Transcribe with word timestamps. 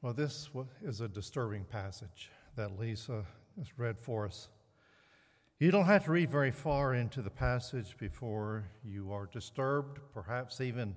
Well, 0.00 0.12
this 0.12 0.48
is 0.80 1.00
a 1.00 1.08
disturbing 1.08 1.64
passage 1.64 2.30
that 2.54 2.78
Lisa 2.78 3.24
has 3.58 3.76
read 3.76 3.98
for 3.98 4.26
us. 4.26 4.48
You 5.58 5.72
don't 5.72 5.86
have 5.86 6.04
to 6.04 6.12
read 6.12 6.30
very 6.30 6.52
far 6.52 6.94
into 6.94 7.20
the 7.20 7.30
passage 7.30 7.96
before 7.98 8.70
you 8.84 9.12
are 9.12 9.26
disturbed, 9.26 9.98
perhaps 10.14 10.60
even 10.60 10.94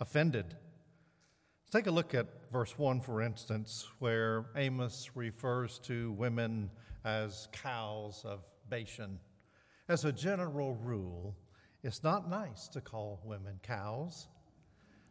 offended. 0.00 0.46
Let's 0.46 1.70
take 1.70 1.86
a 1.86 1.90
look 1.90 2.14
at 2.14 2.28
verse 2.50 2.78
1, 2.78 3.02
for 3.02 3.20
instance, 3.20 3.86
where 3.98 4.46
Amos 4.56 5.10
refers 5.14 5.78
to 5.80 6.12
women 6.12 6.70
as 7.04 7.46
cows 7.52 8.22
of 8.24 8.40
Bashan. 8.70 9.18
As 9.86 10.06
a 10.06 10.12
general 10.12 10.76
rule, 10.76 11.36
it's 11.82 12.02
not 12.02 12.30
nice 12.30 12.68
to 12.68 12.80
call 12.80 13.20
women 13.22 13.60
cows, 13.62 14.28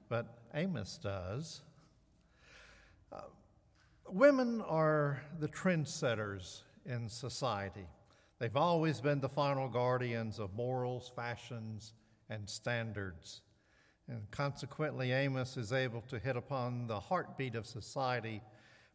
but 0.09 0.39
Amos 0.55 0.97
does. 0.97 1.61
Uh, 3.11 3.21
women 4.07 4.61
are 4.61 5.21
the 5.39 5.47
trendsetters 5.47 6.61
in 6.85 7.09
society. 7.09 7.87
They've 8.39 8.55
always 8.55 9.01
been 9.01 9.19
the 9.19 9.29
final 9.29 9.67
guardians 9.67 10.39
of 10.39 10.53
morals, 10.53 11.11
fashions, 11.15 11.93
and 12.29 12.49
standards. 12.49 13.41
And 14.07 14.29
consequently, 14.31 15.11
Amos 15.11 15.57
is 15.57 15.73
able 15.73 16.01
to 16.01 16.19
hit 16.19 16.35
upon 16.35 16.87
the 16.87 16.99
heartbeat 16.99 17.55
of 17.55 17.65
society 17.65 18.41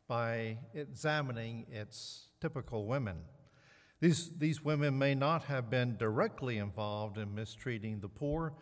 by 0.08 0.58
examining 0.74 1.66
its 1.70 2.28
typical 2.41 2.86
women. 2.86 3.19
These, 4.00 4.36
these 4.38 4.64
women 4.64 4.98
may 4.98 5.14
not 5.14 5.44
have 5.44 5.70
been 5.70 5.96
directly 5.96 6.58
involved 6.58 7.16
in 7.16 7.34
mistreating 7.34 8.00
the 8.00 8.08
poor, 8.08 8.55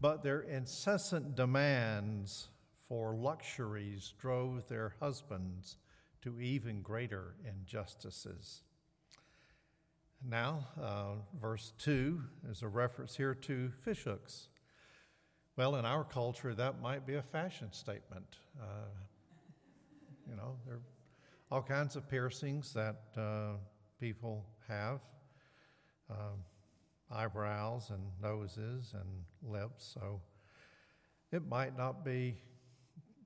but 0.00 0.22
their 0.22 0.40
incessant 0.40 1.36
demands 1.36 2.48
for 2.90 3.14
luxuries 3.14 4.14
drove 4.18 4.66
their 4.66 4.94
husbands 4.98 5.76
to 6.20 6.40
even 6.40 6.82
greater 6.82 7.36
injustices. 7.48 8.64
Now, 10.28 10.66
uh, 10.82 11.12
verse 11.40 11.72
2 11.78 12.20
is 12.50 12.62
a 12.62 12.68
reference 12.68 13.16
here 13.16 13.32
to 13.32 13.70
fishhooks. 13.86 14.48
Well, 15.56 15.76
in 15.76 15.84
our 15.84 16.02
culture, 16.02 16.52
that 16.52 16.82
might 16.82 17.06
be 17.06 17.14
a 17.14 17.22
fashion 17.22 17.72
statement. 17.72 18.38
Uh, 18.60 18.90
you 20.28 20.34
know, 20.34 20.56
there 20.66 20.74
are 20.74 20.82
all 21.52 21.62
kinds 21.62 21.94
of 21.94 22.10
piercings 22.10 22.74
that 22.74 23.02
uh, 23.16 23.52
people 24.00 24.44
have 24.66 25.00
um, 26.10 26.42
eyebrows 27.08 27.90
and 27.90 28.02
noses 28.20 28.94
and 28.94 29.52
lips, 29.52 29.88
so 29.94 30.20
it 31.30 31.46
might 31.46 31.78
not 31.78 32.04
be 32.04 32.36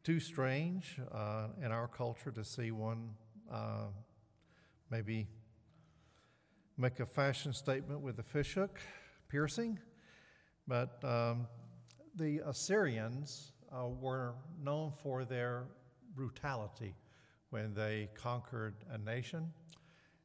too 0.05 0.21
strange 0.21 1.01
uh, 1.13 1.47
in 1.65 1.73
our 1.73 1.89
culture 1.89 2.31
to 2.31 2.45
see 2.45 2.71
one 2.71 3.09
uh, 3.51 3.87
maybe 4.91 5.27
make 6.77 7.01
a 7.01 7.07
fashion 7.07 7.55
statement 7.55 8.03
with 8.03 8.19
a 8.19 8.23
fishhook 8.23 8.79
piercing. 9.31 9.79
But 10.69 11.03
um, 11.05 11.47
the 12.17 12.43
Assyrians 12.45 13.53
uh, 13.73 13.89
were 13.89 14.35
known 14.63 14.93
for 15.03 15.25
their 15.25 15.69
brutality 16.15 16.95
when 17.49 17.73
they 17.73 18.11
conquered 18.15 18.75
a 18.91 18.99
nation. 18.99 19.51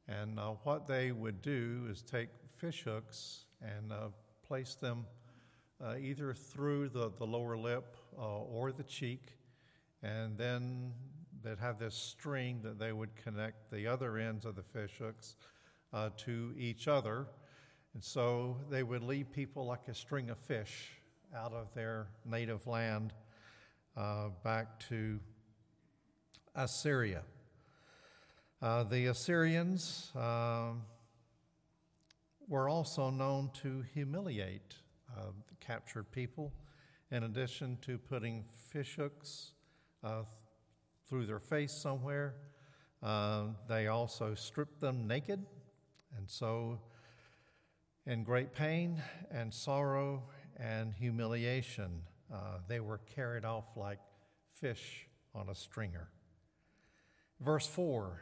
And 0.08 0.38
uh, 0.38 0.56
what 0.64 0.86
they 0.86 1.10
would 1.10 1.40
do 1.40 1.86
is 1.90 2.02
take 2.02 2.28
fishhooks 2.62 3.44
and 3.62 3.92
uh, 3.92 4.08
place 4.46 4.74
them 4.74 5.06
uh, 5.82 5.94
either 5.98 6.34
through 6.34 6.90
the, 6.90 7.10
the 7.16 7.26
lower 7.26 7.56
lip 7.56 7.96
or 8.18 8.72
the 8.72 8.82
cheek 8.82 9.39
and 10.02 10.36
then 10.36 10.92
they'd 11.42 11.58
have 11.58 11.78
this 11.78 11.94
string 11.94 12.60
that 12.62 12.78
they 12.78 12.92
would 12.92 13.14
connect 13.16 13.70
the 13.70 13.86
other 13.86 14.18
ends 14.18 14.44
of 14.44 14.56
the 14.56 14.62
fish 14.62 14.92
hooks 14.98 15.36
uh, 15.92 16.10
to 16.18 16.54
each 16.56 16.88
other. 16.88 17.26
And 17.94 18.02
so 18.02 18.56
they 18.70 18.82
would 18.82 19.02
lead 19.02 19.32
people 19.32 19.66
like 19.66 19.88
a 19.88 19.94
string 19.94 20.30
of 20.30 20.38
fish 20.38 20.90
out 21.36 21.52
of 21.52 21.72
their 21.74 22.08
native 22.24 22.66
land 22.66 23.12
uh, 23.96 24.28
back 24.44 24.78
to 24.88 25.18
Assyria. 26.54 27.22
Uh, 28.62 28.84
the 28.84 29.06
Assyrians 29.06 30.12
um, 30.14 30.82
were 32.48 32.68
also 32.68 33.10
known 33.10 33.50
to 33.62 33.82
humiliate 33.94 34.74
uh, 35.16 35.30
captured 35.60 36.10
people, 36.12 36.52
in 37.10 37.24
addition 37.24 37.78
to 37.82 37.96
putting 37.98 38.44
fish 38.70 38.96
hooks 38.96 39.52
uh, 40.02 40.22
through 41.08 41.26
their 41.26 41.40
face 41.40 41.72
somewhere. 41.72 42.34
Uh, 43.02 43.44
they 43.68 43.86
also 43.86 44.34
stripped 44.34 44.80
them 44.80 45.06
naked, 45.06 45.44
and 46.16 46.28
so, 46.28 46.78
in 48.06 48.22
great 48.24 48.52
pain 48.52 49.02
and 49.30 49.52
sorrow 49.52 50.22
and 50.58 50.92
humiliation, 50.94 52.02
uh, 52.32 52.58
they 52.68 52.80
were 52.80 52.98
carried 53.14 53.44
off 53.44 53.64
like 53.76 53.98
fish 54.52 55.06
on 55.34 55.48
a 55.48 55.54
stringer. 55.54 56.08
Verse 57.40 57.66
4 57.66 58.20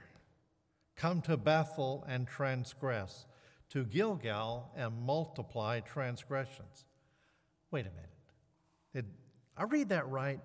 Come 0.97 1.23
to 1.23 1.37
Bethel 1.37 2.05
and 2.09 2.27
transgress, 2.27 3.27
to 3.71 3.85
Gilgal 3.85 4.71
and 4.77 5.03
multiply 5.03 5.81
transgressions. 5.81 6.85
Wait 7.71 7.87
a 7.87 7.91
minute. 7.91 8.11
Did 8.95 9.07
I 9.57 9.65
read 9.65 9.91
that 9.91 10.09
right? 10.09 10.41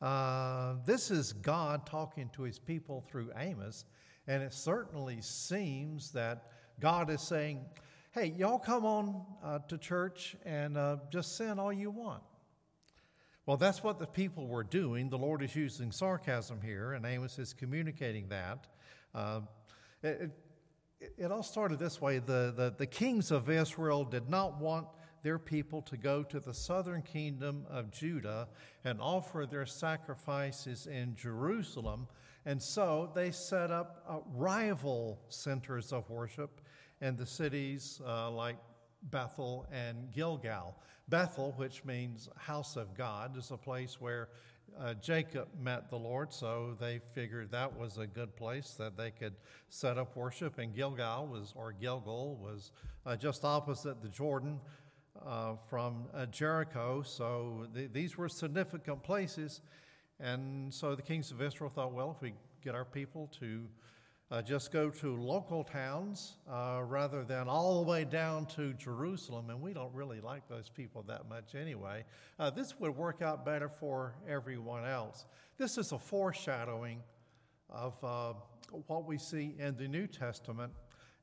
Uh, 0.00 0.76
this 0.86 1.10
is 1.10 1.32
God 1.32 1.84
talking 1.84 2.30
to 2.34 2.42
his 2.42 2.58
people 2.58 3.04
through 3.10 3.30
Amos, 3.36 3.84
and 4.26 4.42
it 4.42 4.54
certainly 4.54 5.20
seems 5.20 6.12
that 6.12 6.44
God 6.78 7.10
is 7.10 7.20
saying, 7.20 7.64
Hey, 8.12 8.32
y'all 8.36 8.58
come 8.58 8.84
on 8.84 9.24
uh, 9.44 9.58
to 9.68 9.76
church 9.76 10.36
and 10.44 10.76
uh, 10.76 10.96
just 11.10 11.36
sin 11.36 11.58
all 11.58 11.72
you 11.72 11.90
want. 11.90 12.22
Well, 13.44 13.56
that's 13.56 13.82
what 13.82 13.98
the 13.98 14.06
people 14.06 14.46
were 14.46 14.64
doing. 14.64 15.08
The 15.08 15.18
Lord 15.18 15.42
is 15.42 15.54
using 15.56 15.90
sarcasm 15.90 16.60
here, 16.60 16.92
and 16.92 17.04
Amos 17.04 17.38
is 17.38 17.52
communicating 17.52 18.28
that. 18.28 18.66
Uh, 19.14 19.40
it, 20.02 20.30
it, 21.00 21.14
it, 21.16 21.32
all 21.32 21.42
started 21.42 21.78
this 21.78 22.00
way 22.00 22.18
the, 22.18 22.52
the, 22.56 22.74
the 22.76 22.86
kings 22.86 23.30
of 23.30 23.48
Israel 23.48 24.04
did 24.04 24.28
not 24.28 24.60
want 24.60 24.86
their 25.28 25.38
people 25.38 25.82
to 25.82 25.98
go 25.98 26.22
to 26.22 26.40
the 26.40 26.54
southern 26.54 27.02
kingdom 27.02 27.66
of 27.68 27.90
Judah 27.90 28.48
and 28.82 28.98
offer 28.98 29.44
their 29.44 29.66
sacrifices 29.66 30.86
in 30.86 31.14
Jerusalem. 31.14 32.08
And 32.46 32.62
so 32.62 33.10
they 33.14 33.30
set 33.30 33.70
up 33.70 34.02
uh, 34.08 34.20
rival 34.34 35.20
centers 35.28 35.92
of 35.92 36.08
worship 36.08 36.62
in 37.02 37.14
the 37.14 37.26
cities 37.26 38.00
uh, 38.06 38.30
like 38.30 38.56
Bethel 39.02 39.66
and 39.70 40.10
Gilgal. 40.14 40.74
Bethel, 41.10 41.52
which 41.58 41.84
means 41.84 42.30
house 42.38 42.76
of 42.76 42.96
God, 42.96 43.36
is 43.36 43.50
a 43.50 43.58
place 43.58 44.00
where 44.00 44.30
uh, 44.80 44.94
Jacob 44.94 45.48
met 45.62 45.90
the 45.90 45.98
Lord, 45.98 46.32
so 46.32 46.74
they 46.80 47.00
figured 47.14 47.50
that 47.50 47.78
was 47.78 47.98
a 47.98 48.06
good 48.06 48.34
place 48.34 48.70
that 48.78 48.96
they 48.96 49.10
could 49.10 49.34
set 49.68 49.98
up 49.98 50.16
worship. 50.16 50.58
And 50.58 50.74
Gilgal 50.74 51.26
was, 51.26 51.52
or 51.54 51.72
Gilgal, 51.72 52.38
was 52.42 52.72
uh, 53.04 53.16
just 53.16 53.44
opposite 53.44 54.00
the 54.00 54.08
Jordan, 54.08 54.60
uh, 55.26 55.54
from 55.68 56.06
uh, 56.14 56.26
Jericho. 56.26 57.02
So 57.02 57.66
th- 57.74 57.90
these 57.92 58.16
were 58.16 58.28
significant 58.28 59.02
places. 59.02 59.60
And 60.20 60.72
so 60.72 60.94
the 60.94 61.02
kings 61.02 61.30
of 61.30 61.40
Israel 61.42 61.70
thought, 61.70 61.92
well, 61.92 62.12
if 62.16 62.22
we 62.22 62.34
get 62.62 62.74
our 62.74 62.84
people 62.84 63.30
to 63.40 63.66
uh, 64.30 64.42
just 64.42 64.72
go 64.72 64.90
to 64.90 65.16
local 65.16 65.64
towns 65.64 66.36
uh, 66.50 66.82
rather 66.84 67.24
than 67.24 67.48
all 67.48 67.82
the 67.82 67.90
way 67.90 68.04
down 68.04 68.46
to 68.46 68.74
Jerusalem, 68.74 69.50
and 69.50 69.60
we 69.60 69.72
don't 69.72 69.94
really 69.94 70.20
like 70.20 70.48
those 70.48 70.68
people 70.68 71.02
that 71.08 71.28
much 71.28 71.54
anyway, 71.54 72.04
uh, 72.38 72.50
this 72.50 72.78
would 72.78 72.96
work 72.96 73.22
out 73.22 73.46
better 73.46 73.68
for 73.68 74.14
everyone 74.28 74.84
else. 74.84 75.24
This 75.56 75.78
is 75.78 75.92
a 75.92 75.98
foreshadowing 75.98 77.00
of 77.70 77.94
what 78.86 79.06
we 79.06 79.18
see 79.18 79.54
in 79.58 79.76
the 79.76 79.88
New 79.88 80.06
Testament 80.06 80.72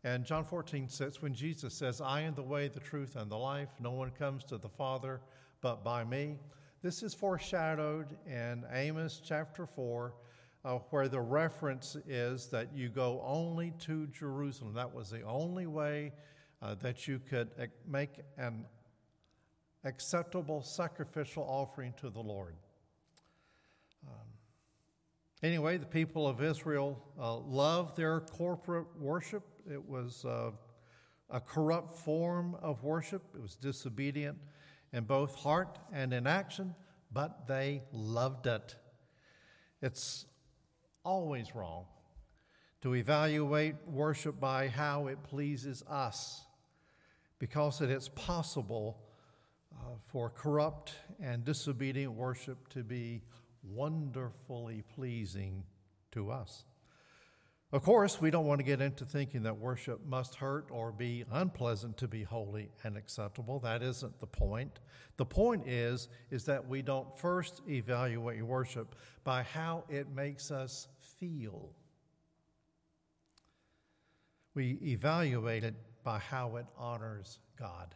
and 0.06 0.24
John 0.24 0.44
14 0.44 0.88
says, 0.88 1.19
when 1.24 1.34
Jesus 1.34 1.74
says, 1.74 2.00
I 2.00 2.22
am 2.22 2.36
the 2.36 2.44
way, 2.44 2.68
the 2.68 2.80
truth, 2.80 3.16
and 3.16 3.30
the 3.30 3.38
life, 3.38 3.69
no 3.80 3.90
one 3.90 4.12
comes 4.12 4.44
to 4.46 4.60
the 4.60 4.69
Father 4.69 5.19
but 5.62 5.84
by 5.84 6.04
me. 6.04 6.38
This 6.84 7.02
is 7.02 7.16
foreshadowed 7.16 8.16
in 8.28 8.66
Amos 8.72 9.19
chapter 9.25 9.66
4, 9.66 10.13
uh, 10.63 10.74
where 10.92 11.07
the 11.07 11.19
reference 11.19 11.98
is 12.07 12.46
that 12.50 12.68
you 12.72 12.88
go 12.90 13.19
only 13.25 13.74
to 13.80 14.06
Jerusalem. 14.07 14.75
That 14.75 14.94
was 14.94 15.10
the 15.10 15.24
only 15.24 15.66
way 15.66 16.12
uh, 16.62 16.75
that 16.84 17.07
you 17.07 17.19
could 17.28 17.50
make 17.88 18.19
an 18.38 18.63
acceptable 19.86 20.62
sacrificial 20.62 21.46
offering 21.50 21.96
to 22.02 22.12
the 22.12 22.22
Lord. 22.22 22.54
Um, 24.07 24.28
anyway, 25.42 25.78
the 25.78 25.88
people 25.88 26.28
of 26.28 26.44
Israel 26.44 27.04
uh, 27.19 27.38
loved 27.38 27.98
their 27.98 28.19
corporate 28.19 28.86
worship 29.00 29.42
it 29.69 29.83
was 29.88 30.25
uh, 30.25 30.51
a 31.29 31.39
corrupt 31.39 31.95
form 31.97 32.56
of 32.62 32.83
worship. 32.83 33.23
It 33.35 33.41
was 33.41 33.56
disobedient 33.56 34.38
in 34.94 35.06
both 35.06 35.35
heart 35.35 35.79
and 35.91 36.13
in 36.13 36.27
action, 36.27 36.75
but 37.12 37.47
they 37.47 37.83
loved 37.91 38.47
it. 38.47 38.75
It's 39.81 40.25
always 41.03 41.56
wrong 41.56 41.85
to 42.81 42.95
evaluate 42.95 43.75
worship 43.88 44.39
by 44.39 44.67
how 44.67 45.07
it 45.07 45.23
pleases 45.23 45.83
us, 45.89 46.45
because 47.39 47.81
it 47.81 47.89
is 47.89 48.09
possible 48.09 49.01
uh, 49.73 49.95
for 50.11 50.29
corrupt 50.29 50.94
and 51.19 51.44
disobedient 51.44 52.13
worship 52.13 52.69
to 52.69 52.83
be 52.83 53.23
wonderfully 53.63 54.83
pleasing 54.95 55.63
to 56.11 56.29
us. 56.29 56.65
Of 57.71 57.83
course, 57.83 58.21
we 58.21 58.31
don't 58.31 58.45
want 58.45 58.59
to 58.59 58.63
get 58.63 58.79
into 58.79 59.06
thinking 59.06 59.44
that 59.44 59.57
worship 59.57 60.06
must 60.06 60.35
hurt 60.35 60.67
or 60.69 60.91
be 60.91 61.25
unpleasant 61.31 61.97
to 61.97 62.07
be 62.07 62.23
holy 62.23 62.69
and 62.83 62.95
acceptable. 62.95 63.59
That 63.59 63.81
isn't 63.81 64.19
the 64.19 64.27
point. 64.27 64.79
The 65.17 65.25
point 65.25 65.67
is 65.67 66.07
is 66.29 66.45
that 66.45 66.67
we 66.67 66.81
don't 66.81 67.17
first 67.17 67.62
evaluate 67.67 68.44
worship 68.44 68.95
by 69.23 69.44
how 69.44 69.83
it 69.89 70.09
makes 70.09 70.51
us 70.51 70.88
feel. 71.19 71.71
We 74.53 74.77
evaluate 74.83 75.63
it 75.63 75.75
by 76.03 76.19
how 76.19 76.56
it 76.57 76.68
honors 76.77 77.39
God. 77.57 77.95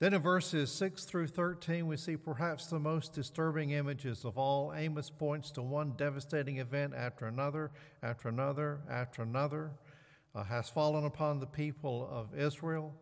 Then 0.00 0.14
in 0.14 0.22
verses 0.22 0.70
6 0.70 1.04
through 1.06 1.26
13, 1.26 1.88
we 1.88 1.96
see 1.96 2.16
perhaps 2.16 2.66
the 2.66 2.78
most 2.78 3.14
disturbing 3.14 3.72
images 3.72 4.24
of 4.24 4.38
all. 4.38 4.72
Amos 4.72 5.10
points 5.10 5.50
to 5.52 5.62
one 5.62 5.94
devastating 5.96 6.58
event 6.58 6.94
after 6.96 7.26
another, 7.26 7.72
after 8.00 8.28
another, 8.28 8.78
after 8.88 9.22
another, 9.22 9.72
uh, 10.36 10.44
has 10.44 10.68
fallen 10.68 11.04
upon 11.04 11.40
the 11.40 11.46
people 11.46 12.08
of 12.12 12.38
Israel. 12.38 12.94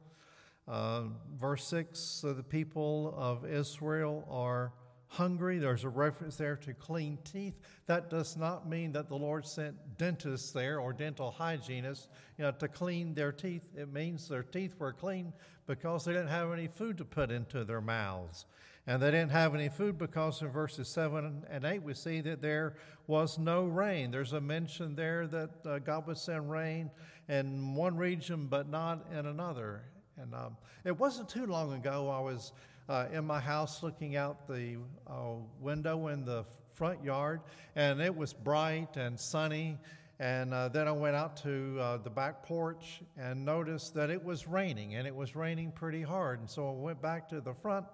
Uh, 0.66 1.02
verse 1.38 1.66
6 1.68 1.98
so 1.98 2.32
the 2.32 2.42
people 2.42 3.14
of 3.14 3.44
Israel 3.44 4.26
are 4.30 4.72
hungry. 5.08 5.58
There's 5.58 5.84
a 5.84 5.88
reference 5.90 6.36
there 6.36 6.56
to 6.56 6.72
clean 6.72 7.18
teeth. 7.24 7.60
That 7.86 8.08
does 8.08 8.38
not 8.38 8.68
mean 8.68 8.92
that 8.92 9.08
the 9.08 9.16
Lord 9.16 9.46
sent 9.46 9.98
dentists 9.98 10.50
there 10.50 10.80
or 10.80 10.92
dental 10.92 11.30
hygienists 11.30 12.08
you 12.38 12.44
know, 12.44 12.52
to 12.52 12.68
clean 12.68 13.14
their 13.14 13.32
teeth. 13.32 13.68
It 13.76 13.92
means 13.92 14.28
their 14.28 14.42
teeth 14.42 14.74
were 14.78 14.92
clean 14.92 15.34
because 15.66 16.04
they 16.04 16.12
didn't 16.12 16.28
have 16.28 16.52
any 16.52 16.68
food 16.68 16.98
to 16.98 17.04
put 17.04 17.30
into 17.30 17.64
their 17.64 17.80
mouths. 17.80 18.46
And 18.86 19.02
they 19.02 19.10
didn't 19.10 19.32
have 19.32 19.54
any 19.54 19.68
food 19.68 19.98
because 19.98 20.42
in 20.42 20.48
verses 20.48 20.88
7 20.88 21.44
and 21.50 21.64
8 21.64 21.82
we 21.82 21.94
see 21.94 22.20
that 22.20 22.40
there 22.40 22.76
was 23.08 23.36
no 23.36 23.64
rain. 23.64 24.12
There's 24.12 24.32
a 24.32 24.40
mention 24.40 24.94
there 24.94 25.26
that 25.26 25.50
uh, 25.66 25.78
God 25.80 26.06
would 26.06 26.18
send 26.18 26.50
rain 26.50 26.90
in 27.28 27.74
one 27.74 27.96
region 27.96 28.46
but 28.46 28.68
not 28.68 29.06
in 29.10 29.26
another. 29.26 29.82
And 30.16 30.32
um, 30.34 30.56
it 30.84 30.96
wasn't 30.96 31.28
too 31.28 31.46
long 31.46 31.72
ago 31.72 32.08
I 32.08 32.20
was 32.20 32.52
uh, 32.88 33.06
in 33.12 33.24
my 33.26 33.40
house 33.40 33.82
looking 33.82 34.16
out 34.16 34.46
the 34.46 34.76
uh, 35.08 35.34
window 35.60 36.08
in 36.08 36.24
the 36.24 36.44
front 36.72 37.02
yard, 37.02 37.40
and 37.74 38.00
it 38.00 38.14
was 38.14 38.32
bright 38.32 38.96
and 38.96 39.18
sunny. 39.18 39.78
And 40.18 40.54
uh, 40.54 40.68
then 40.68 40.88
I 40.88 40.92
went 40.92 41.14
out 41.14 41.36
to 41.42 41.78
uh, 41.78 41.96
the 41.98 42.08
back 42.08 42.42
porch 42.42 43.02
and 43.18 43.44
noticed 43.44 43.94
that 43.94 44.08
it 44.08 44.24
was 44.24 44.46
raining, 44.46 44.94
and 44.94 45.06
it 45.06 45.14
was 45.14 45.36
raining 45.36 45.72
pretty 45.72 46.02
hard. 46.02 46.40
And 46.40 46.48
so 46.48 46.70
I 46.70 46.72
went 46.72 47.02
back 47.02 47.28
to 47.30 47.40
the 47.40 47.52
front 47.52 47.84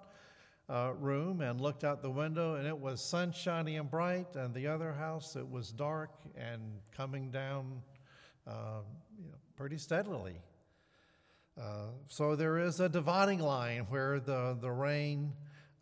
uh, 0.69 0.93
room 0.97 1.41
and 1.41 1.59
looked 1.59 1.83
out 1.83 2.01
the 2.01 2.09
window, 2.09 2.55
and 2.55 2.65
it 2.65 2.77
was 2.77 3.03
sunshiny 3.03 3.75
and 3.75 3.91
bright. 3.91 4.35
And 4.35 4.53
the 4.53 4.67
other 4.67 4.93
house, 4.93 5.35
it 5.35 5.49
was 5.49 5.71
dark 5.71 6.11
and 6.37 6.61
coming 6.95 7.29
down 7.29 7.81
uh, 8.47 8.81
you 9.17 9.25
know, 9.27 9.37
pretty 9.57 9.77
steadily. 9.77 10.35
Uh, 11.59 11.87
so 12.07 12.35
there 12.35 12.57
is 12.57 12.79
a 12.79 12.89
dividing 12.89 13.39
line 13.39 13.85
where 13.89 14.19
the, 14.19 14.57
the 14.59 14.71
rain 14.71 15.33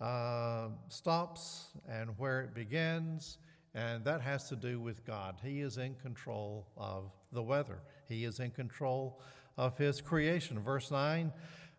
uh, 0.01 0.67
stops 0.89 1.67
and 1.87 2.09
where 2.17 2.41
it 2.41 2.53
begins, 2.53 3.37
and 3.73 4.03
that 4.05 4.21
has 4.21 4.49
to 4.49 4.55
do 4.55 4.79
with 4.79 5.05
God. 5.05 5.37
He 5.43 5.61
is 5.61 5.77
in 5.77 5.95
control 5.95 6.67
of 6.77 7.11
the 7.31 7.43
weather, 7.43 7.79
He 8.07 8.25
is 8.25 8.39
in 8.39 8.51
control 8.51 9.21
of 9.57 9.77
His 9.77 10.01
creation. 10.01 10.59
Verse 10.59 10.91
9. 10.91 11.31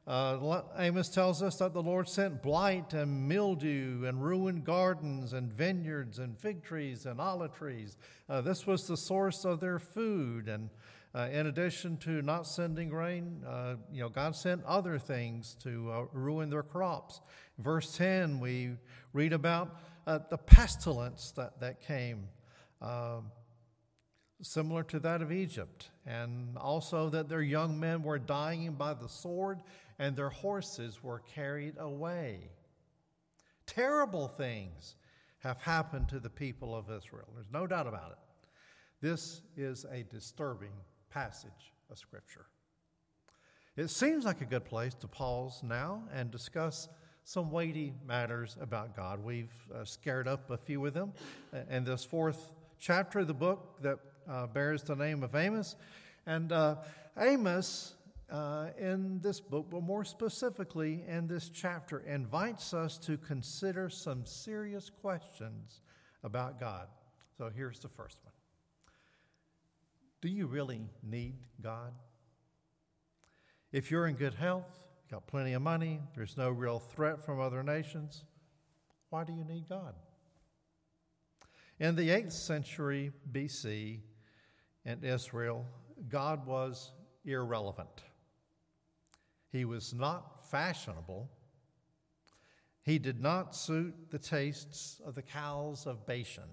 Uh, 0.04 0.62
Amos 0.78 1.08
tells 1.08 1.44
us 1.44 1.58
that 1.58 1.72
the 1.72 1.82
Lord 1.82 2.08
sent 2.08 2.42
blight 2.42 2.92
and 2.92 3.28
mildew 3.28 4.04
and 4.04 4.20
ruined 4.20 4.64
gardens 4.64 5.32
and 5.32 5.52
vineyards 5.52 6.18
and 6.18 6.36
fig 6.36 6.64
trees 6.64 7.06
and 7.06 7.20
olive 7.20 7.52
trees. 7.52 7.96
Uh, 8.28 8.40
this 8.40 8.66
was 8.66 8.88
the 8.88 8.96
source 8.96 9.44
of 9.44 9.60
their 9.60 9.78
food. 9.78 10.48
And 10.48 10.70
uh, 11.14 11.28
in 11.30 11.46
addition 11.46 11.98
to 11.98 12.20
not 12.20 12.48
sending 12.48 12.90
rain, 12.90 13.44
uh, 13.46 13.76
you 13.92 14.00
know, 14.00 14.08
God 14.08 14.34
sent 14.34 14.64
other 14.64 14.98
things 14.98 15.56
to 15.62 15.92
uh, 15.92 16.04
ruin 16.12 16.50
their 16.50 16.64
crops. 16.64 17.20
Verse 17.58 17.96
10, 17.96 18.40
we 18.40 18.70
read 19.12 19.32
about 19.32 19.76
uh, 20.06 20.18
the 20.30 20.38
pestilence 20.38 21.32
that, 21.36 21.60
that 21.60 21.80
came, 21.80 22.28
um, 22.80 23.30
similar 24.40 24.82
to 24.82 24.98
that 25.00 25.22
of 25.22 25.30
Egypt, 25.30 25.90
and 26.06 26.56
also 26.58 27.08
that 27.10 27.28
their 27.28 27.42
young 27.42 27.78
men 27.78 28.02
were 28.02 28.18
dying 28.18 28.72
by 28.72 28.94
the 28.94 29.08
sword 29.08 29.60
and 29.98 30.16
their 30.16 30.30
horses 30.30 31.02
were 31.02 31.20
carried 31.34 31.74
away. 31.78 32.50
Terrible 33.66 34.28
things 34.28 34.96
have 35.38 35.60
happened 35.60 36.08
to 36.08 36.18
the 36.18 36.30
people 36.30 36.74
of 36.74 36.90
Israel. 36.90 37.28
There's 37.34 37.52
no 37.52 37.66
doubt 37.66 37.86
about 37.86 38.10
it. 38.12 38.18
This 39.00 39.42
is 39.56 39.84
a 39.92 40.04
disturbing 40.04 40.72
passage 41.10 41.72
of 41.90 41.98
Scripture. 41.98 42.46
It 43.76 43.88
seems 43.88 44.24
like 44.24 44.40
a 44.40 44.44
good 44.44 44.64
place 44.64 44.94
to 44.94 45.08
pause 45.08 45.62
now 45.62 46.04
and 46.12 46.30
discuss 46.30 46.88
some 47.24 47.50
weighty 47.50 47.94
matters 48.06 48.56
about 48.60 48.96
God. 48.96 49.22
We've 49.22 49.52
uh, 49.74 49.84
scared 49.84 50.26
up 50.26 50.50
a 50.50 50.56
few 50.56 50.84
of 50.86 50.94
them 50.94 51.12
And 51.68 51.86
this 51.86 52.04
fourth 52.04 52.52
chapter 52.78 53.20
of 53.20 53.28
the 53.28 53.34
book 53.34 53.80
that 53.82 53.98
uh, 54.28 54.46
bears 54.46 54.82
the 54.82 54.96
name 54.96 55.22
of 55.22 55.34
Amos. 55.34 55.76
And 56.26 56.52
uh, 56.52 56.76
Amos, 57.18 57.94
uh, 58.30 58.68
in 58.78 59.20
this 59.20 59.40
book, 59.40 59.66
but 59.70 59.82
more 59.82 60.04
specifically 60.04 61.04
in 61.06 61.26
this 61.26 61.48
chapter, 61.48 62.00
invites 62.00 62.72
us 62.74 62.98
to 62.98 63.16
consider 63.18 63.88
some 63.88 64.24
serious 64.24 64.90
questions 64.90 65.80
about 66.24 66.58
God. 66.58 66.88
So 67.38 67.50
here's 67.54 67.78
the 67.78 67.88
first 67.88 68.18
one 68.22 68.32
do 70.20 70.28
you 70.28 70.46
really 70.46 70.80
need 71.02 71.34
God? 71.60 71.92
If 73.72 73.90
you're 73.90 74.06
in 74.06 74.14
good 74.14 74.34
health, 74.34 74.86
got 75.12 75.26
plenty 75.26 75.52
of 75.52 75.60
money, 75.60 76.00
there's 76.16 76.38
no 76.38 76.48
real 76.48 76.78
threat 76.78 77.22
from 77.22 77.38
other 77.38 77.62
nations, 77.62 78.24
why 79.10 79.24
do 79.24 79.34
you 79.34 79.44
need 79.44 79.68
God? 79.68 79.94
In 81.78 81.96
the 81.96 82.08
8th 82.08 82.32
century 82.32 83.12
BC 83.30 84.00
in 84.86 85.04
Israel, 85.04 85.66
God 86.08 86.46
was 86.46 86.92
irrelevant. 87.26 88.04
He 89.50 89.66
was 89.66 89.92
not 89.92 90.50
fashionable. 90.50 91.28
He 92.80 92.98
did 92.98 93.20
not 93.20 93.54
suit 93.54 93.94
the 94.10 94.18
tastes 94.18 94.98
of 95.04 95.14
the 95.14 95.20
cows 95.20 95.86
of 95.86 96.06
Bashan. 96.06 96.48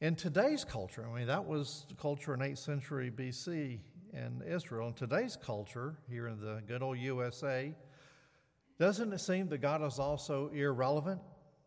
In 0.00 0.14
today's 0.14 0.64
culture, 0.64 1.04
I 1.04 1.18
mean, 1.18 1.26
that 1.26 1.46
was 1.46 1.84
the 1.88 1.96
culture 1.96 2.32
in 2.32 2.38
8th 2.38 2.58
century 2.58 3.10
BC 3.10 3.80
in 4.12 4.42
Israel. 4.46 4.88
In 4.88 4.94
today's 4.94 5.36
culture, 5.36 5.98
here 6.08 6.28
in 6.28 6.40
the 6.40 6.62
good 6.66 6.82
old 6.82 6.98
USA, 6.98 7.74
doesn't 8.78 9.12
it 9.12 9.20
seem 9.20 9.48
that 9.48 9.58
God 9.58 9.82
is 9.82 9.98
also 9.98 10.48
irrelevant? 10.48 11.20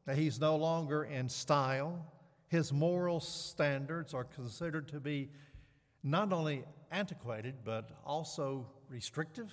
That 0.05 0.17
He's 0.17 0.39
no 0.39 0.55
longer 0.55 1.03
in 1.03 1.29
style? 1.29 2.05
His 2.47 2.73
moral 2.73 3.19
standards 3.19 4.13
are 4.13 4.23
considered 4.23 4.87
to 4.89 4.99
be 4.99 5.29
not 6.03 6.33
only 6.33 6.65
antiquated, 6.91 7.55
but 7.63 7.89
also 8.05 8.67
restrictive? 8.89 9.51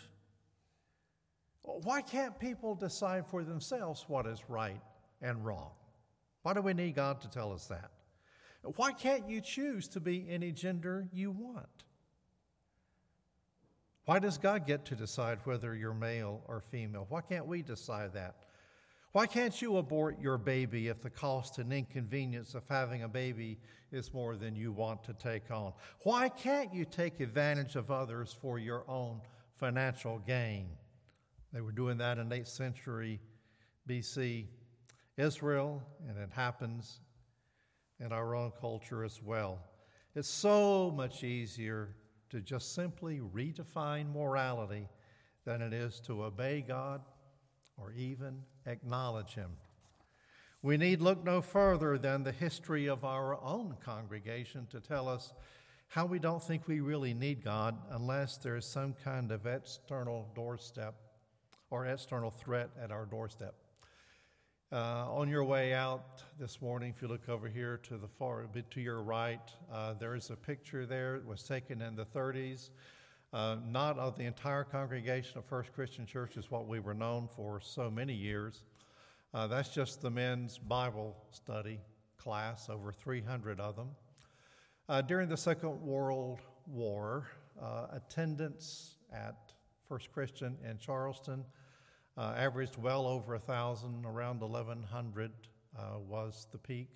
Why 1.62 2.02
can't 2.02 2.38
people 2.38 2.74
decide 2.74 3.26
for 3.26 3.44
themselves 3.44 4.04
what 4.08 4.26
is 4.26 4.42
right 4.48 4.80
and 5.20 5.44
wrong? 5.44 5.70
Why 6.42 6.54
do 6.54 6.62
we 6.62 6.74
need 6.74 6.94
God 6.94 7.20
to 7.20 7.28
tell 7.28 7.52
us 7.52 7.66
that? 7.66 7.90
Why 8.76 8.92
can't 8.92 9.28
you 9.28 9.40
choose 9.40 9.88
to 9.88 10.00
be 10.00 10.26
any 10.28 10.52
gender 10.52 11.08
you 11.12 11.30
want? 11.30 11.84
Why 14.04 14.18
does 14.18 14.38
God 14.38 14.66
get 14.66 14.84
to 14.86 14.94
decide 14.94 15.38
whether 15.44 15.74
you're 15.74 15.94
male 15.94 16.42
or 16.46 16.60
female? 16.60 17.06
Why 17.08 17.20
can't 17.20 17.46
we 17.46 17.62
decide 17.62 18.14
that? 18.14 18.36
Why 19.12 19.26
can't 19.26 19.60
you 19.60 19.76
abort 19.76 20.20
your 20.20 20.38
baby 20.38 20.88
if 20.88 21.02
the 21.02 21.10
cost 21.10 21.58
and 21.58 21.72
inconvenience 21.72 22.54
of 22.54 22.62
having 22.68 23.02
a 23.02 23.08
baby 23.08 23.58
is 23.90 24.14
more 24.14 24.36
than 24.36 24.54
you 24.54 24.70
want 24.70 25.02
to 25.04 25.14
take 25.14 25.50
on? 25.50 25.72
Why 26.04 26.28
can't 26.28 26.72
you 26.72 26.84
take 26.84 27.18
advantage 27.18 27.74
of 27.74 27.90
others 27.90 28.36
for 28.40 28.58
your 28.58 28.84
own 28.88 29.20
financial 29.56 30.18
gain? 30.20 30.68
They 31.52 31.60
were 31.60 31.72
doing 31.72 31.98
that 31.98 32.18
in 32.18 32.28
8th 32.28 32.48
century 32.48 33.20
BC 33.88 34.46
Israel, 35.16 35.82
and 36.08 36.16
it 36.16 36.30
happens 36.32 37.00
in 37.98 38.12
our 38.12 38.34
own 38.34 38.52
culture 38.60 39.04
as 39.04 39.20
well. 39.20 39.58
It's 40.14 40.28
so 40.28 40.90
much 40.90 41.24
easier 41.24 41.96
to 42.30 42.40
just 42.40 42.74
simply 42.74 43.20
redefine 43.20 44.12
morality 44.12 44.88
than 45.44 45.62
it 45.62 45.72
is 45.72 46.00
to 46.00 46.24
obey 46.24 46.64
God 46.66 47.02
or 47.76 47.92
even 47.92 48.42
acknowledge 48.66 49.34
Him. 49.34 49.50
We 50.62 50.76
need 50.76 51.00
look 51.00 51.24
no 51.24 51.40
further 51.40 51.96
than 51.96 52.22
the 52.22 52.32
history 52.32 52.86
of 52.86 53.04
our 53.04 53.42
own 53.42 53.76
congregation 53.82 54.66
to 54.70 54.80
tell 54.80 55.08
us 55.08 55.32
how 55.88 56.06
we 56.06 56.18
don't 56.18 56.42
think 56.42 56.68
we 56.68 56.80
really 56.80 57.14
need 57.14 57.42
God 57.42 57.76
unless 57.90 58.36
there 58.36 58.56
is 58.56 58.66
some 58.66 58.94
kind 59.02 59.32
of 59.32 59.46
external 59.46 60.28
doorstep 60.34 60.94
or 61.70 61.86
external 61.86 62.30
threat 62.30 62.70
at 62.80 62.90
our 62.90 63.06
doorstep. 63.06 63.54
Uh, 64.72 65.04
on 65.10 65.28
your 65.28 65.42
way 65.42 65.74
out 65.74 66.22
this 66.38 66.62
morning, 66.62 66.94
if 66.94 67.02
you 67.02 67.08
look 67.08 67.28
over 67.28 67.48
here 67.48 67.80
to 67.82 67.96
the 67.96 68.06
far, 68.06 68.46
bit 68.52 68.70
to 68.70 68.80
your 68.80 69.02
right, 69.02 69.50
uh, 69.72 69.94
there 69.94 70.14
is 70.14 70.30
a 70.30 70.36
picture 70.36 70.86
there. 70.86 71.16
It 71.16 71.26
was 71.26 71.42
taken 71.42 71.82
in 71.82 71.96
the 71.96 72.04
30s. 72.04 72.70
Uh, 73.32 73.56
not 73.68 73.98
of 73.98 74.16
the 74.16 74.22
entire 74.22 74.62
congregation 74.62 75.38
of 75.38 75.44
First 75.44 75.72
Christian 75.72 76.06
Church, 76.06 76.36
is 76.36 76.52
what 76.52 76.68
we 76.68 76.78
were 76.78 76.94
known 76.94 77.28
for 77.34 77.58
so 77.58 77.90
many 77.90 78.14
years. 78.14 78.62
Uh, 79.34 79.48
that's 79.48 79.70
just 79.70 80.02
the 80.02 80.10
men's 80.10 80.56
Bible 80.56 81.16
study 81.32 81.80
class, 82.16 82.68
over 82.68 82.92
300 82.92 83.58
of 83.58 83.74
them. 83.74 83.88
Uh, 84.88 85.02
during 85.02 85.28
the 85.28 85.36
Second 85.36 85.82
World 85.82 86.42
War, 86.68 87.26
uh, 87.60 87.86
attendance 87.90 88.94
at 89.12 89.52
First 89.88 90.12
Christian 90.12 90.56
in 90.64 90.78
Charleston 90.78 91.44
uh, 92.20 92.34
averaged 92.36 92.76
well 92.76 93.06
over 93.06 93.34
a 93.34 93.38
thousand, 93.38 94.04
around 94.04 94.40
1,100 94.40 95.30
uh, 95.78 95.98
was 96.06 96.46
the 96.52 96.58
peak. 96.58 96.90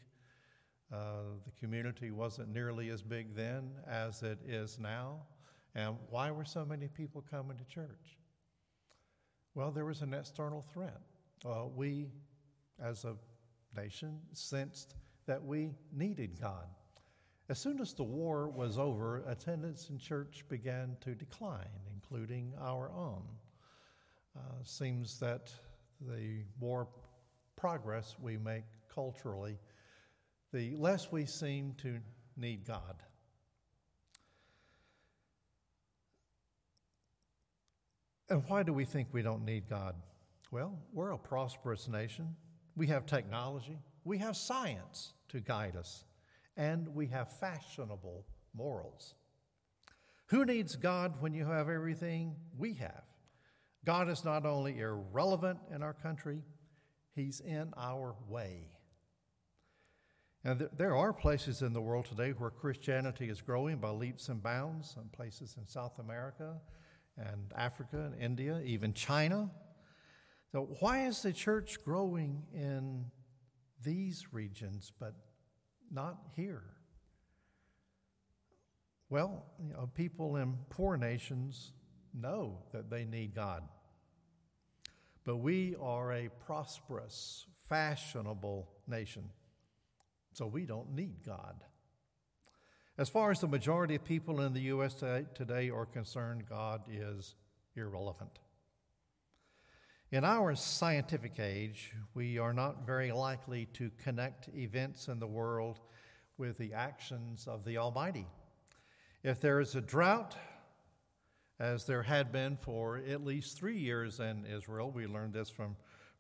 Uh, 0.93 1.39
the 1.47 1.51
community 1.59 2.11
wasn't 2.11 2.47
nearly 2.53 2.91
as 2.91 3.01
big 3.01 3.35
then 3.35 3.71
as 3.89 4.23
it 4.23 4.39
is 4.47 4.79
now. 4.79 5.23
And 5.75 5.97
why 6.11 6.31
were 6.31 6.45
so 6.45 6.67
many 6.67 6.89
people 6.89 7.25
coming 7.31 7.57
to 7.57 7.65
church? 7.65 8.19
Well, 9.55 9.71
there 9.71 9.87
was 9.87 10.03
an 10.03 10.13
external 10.13 10.61
threat. 10.61 11.01
Uh, 11.43 11.69
we, 11.75 12.11
as 12.79 13.07
a 13.07 13.17
nation, 13.75 14.21
sensed 14.33 14.95
that 15.27 15.43
we 15.43 15.71
needed 15.91 16.39
God. 16.39 16.67
As 17.49 17.59
soon 17.59 17.81
as 17.81 17.95
the 17.95 18.05
war 18.05 18.51
was 18.51 18.79
over, 18.79 19.23
attendance 19.27 19.89
in 19.89 19.97
church 19.99 20.45
began 20.51 20.99
to 21.01 21.15
decline, 21.15 21.81
including 21.95 22.53
our 22.61 22.91
own. 22.91 23.23
Uh, 24.37 24.41
seems 24.65 25.19
that 25.21 25.53
the 26.01 26.43
more 26.61 26.89
progress 27.57 28.17
we 28.21 28.37
make 28.37 28.65
culturally, 28.93 29.59
the 30.53 30.75
less 30.77 31.13
we 31.13 31.25
seem 31.25 31.75
to 31.79 31.99
need 32.37 32.67
God. 32.67 33.03
And 38.29 38.43
why 38.49 38.63
do 38.63 38.73
we 38.73 38.85
think 38.85 39.09
we 39.13 39.23
don't 39.23 39.45
need 39.45 39.69
God? 39.69 39.95
Well, 40.51 40.79
we're 40.93 41.11
a 41.11 41.19
prosperous 41.19 41.89
nation. 41.89 42.35
We 42.77 42.89
have 42.89 43.07
technology, 43.07 43.79
we 44.05 44.19
have 44.19 44.37
science 44.37 45.13
to 45.29 45.41
guide 45.41 45.77
us, 45.77 46.05
and 46.57 46.89
we 46.89 47.07
have 47.09 47.39
fashionable 47.39 48.27
morals. 48.53 49.15
Who 50.27 50.45
needs 50.45 50.75
God 50.75 51.21
when 51.21 51.35
you 51.35 51.45
have 51.45 51.69
everything 51.69 52.35
we 52.57 52.75
have? 52.75 53.05
God 53.85 54.09
is 54.09 54.25
not 54.25 54.47
only 54.47 54.79
irrelevant 54.79 55.59
in 55.75 55.83
our 55.83 55.93
country, 55.93 56.43
He's 57.15 57.41
in 57.41 57.73
our 57.77 58.17
way. 58.29 58.71
And 60.43 60.69
there 60.77 60.95
are 60.95 61.13
places 61.13 61.63
in 61.63 61.73
the 61.73 61.81
world 61.81 62.05
today 62.05 62.31
where 62.31 62.51
Christianity 62.51 63.31
is 63.31 63.41
growing 63.41 63.79
by 63.79 63.91
leaps 63.91 64.29
and 64.29 64.43
bounds, 64.43 64.91
some 64.91 65.09
places 65.09 65.57
in 65.59 65.67
South 65.67 65.99
America 65.99 66.57
and 67.17 67.53
Africa 67.57 68.11
and 68.13 68.21
India, 68.21 68.61
even 68.65 68.93
China. 68.93 69.51
So, 70.53 70.69
why 70.81 71.07
is 71.07 71.23
the 71.23 71.33
church 71.33 71.83
growing 71.85 72.43
in 72.53 73.07
these 73.83 74.33
regions 74.33 74.93
but 74.99 75.15
not 75.91 76.19
here? 76.37 76.65
Well, 79.09 79.47
you 79.63 79.73
know, 79.73 79.89
people 79.95 80.37
in 80.37 80.57
poor 80.69 80.97
nations 80.97 81.73
know 82.15 82.59
that 82.73 82.91
they 82.91 83.05
need 83.05 83.35
God. 83.35 83.63
But 85.25 85.37
we 85.37 85.75
are 85.81 86.13
a 86.13 86.29
prosperous, 86.47 87.47
fashionable 87.69 88.69
nation, 88.87 89.31
so 90.33 90.47
we 90.47 90.67
don't 90.67 90.95
need 90.95 91.25
God. 91.25 91.65
As 92.97 93.09
far 93.09 93.31
as 93.31 93.41
the 93.41 93.49
majority 93.49 93.97
of 93.97 94.05
people 94.05 94.41
in 94.41 94.53
the 94.53 94.61
U.S. 94.61 94.95
today 94.95 95.71
are 95.71 95.87
concerned, 95.87 96.45
God 96.49 96.83
is 96.89 97.35
irrelevant. 97.75 98.39
In 100.13 100.25
our 100.25 100.55
scientific 100.55 101.41
age, 101.41 101.91
we 102.15 102.39
are 102.39 102.53
not 102.53 102.87
very 102.87 103.11
likely 103.11 103.67
to 103.73 103.91
connect 104.01 104.49
events 104.55 105.09
in 105.09 105.19
the 105.19 105.27
world 105.27 105.81
with 106.39 106.57
the 106.59 106.73
actions 106.73 107.49
of 107.49 107.65
the 107.65 107.79
Almighty. 107.79 108.27
If 109.25 109.41
there 109.41 109.59
is 109.59 109.75
a 109.75 109.81
drought, 109.81 110.37
as 111.61 111.85
there 111.85 112.03
had 112.03 112.33
been 112.33 112.57
for 112.57 112.99
at 113.09 113.25
least 113.25 113.57
three 113.57 113.79
years 113.79 114.21
in 114.21 114.45
Israel. 114.47 114.91
We 114.91 115.07
learned 115.07 115.33
this 115.33 115.51
from 115.51 115.77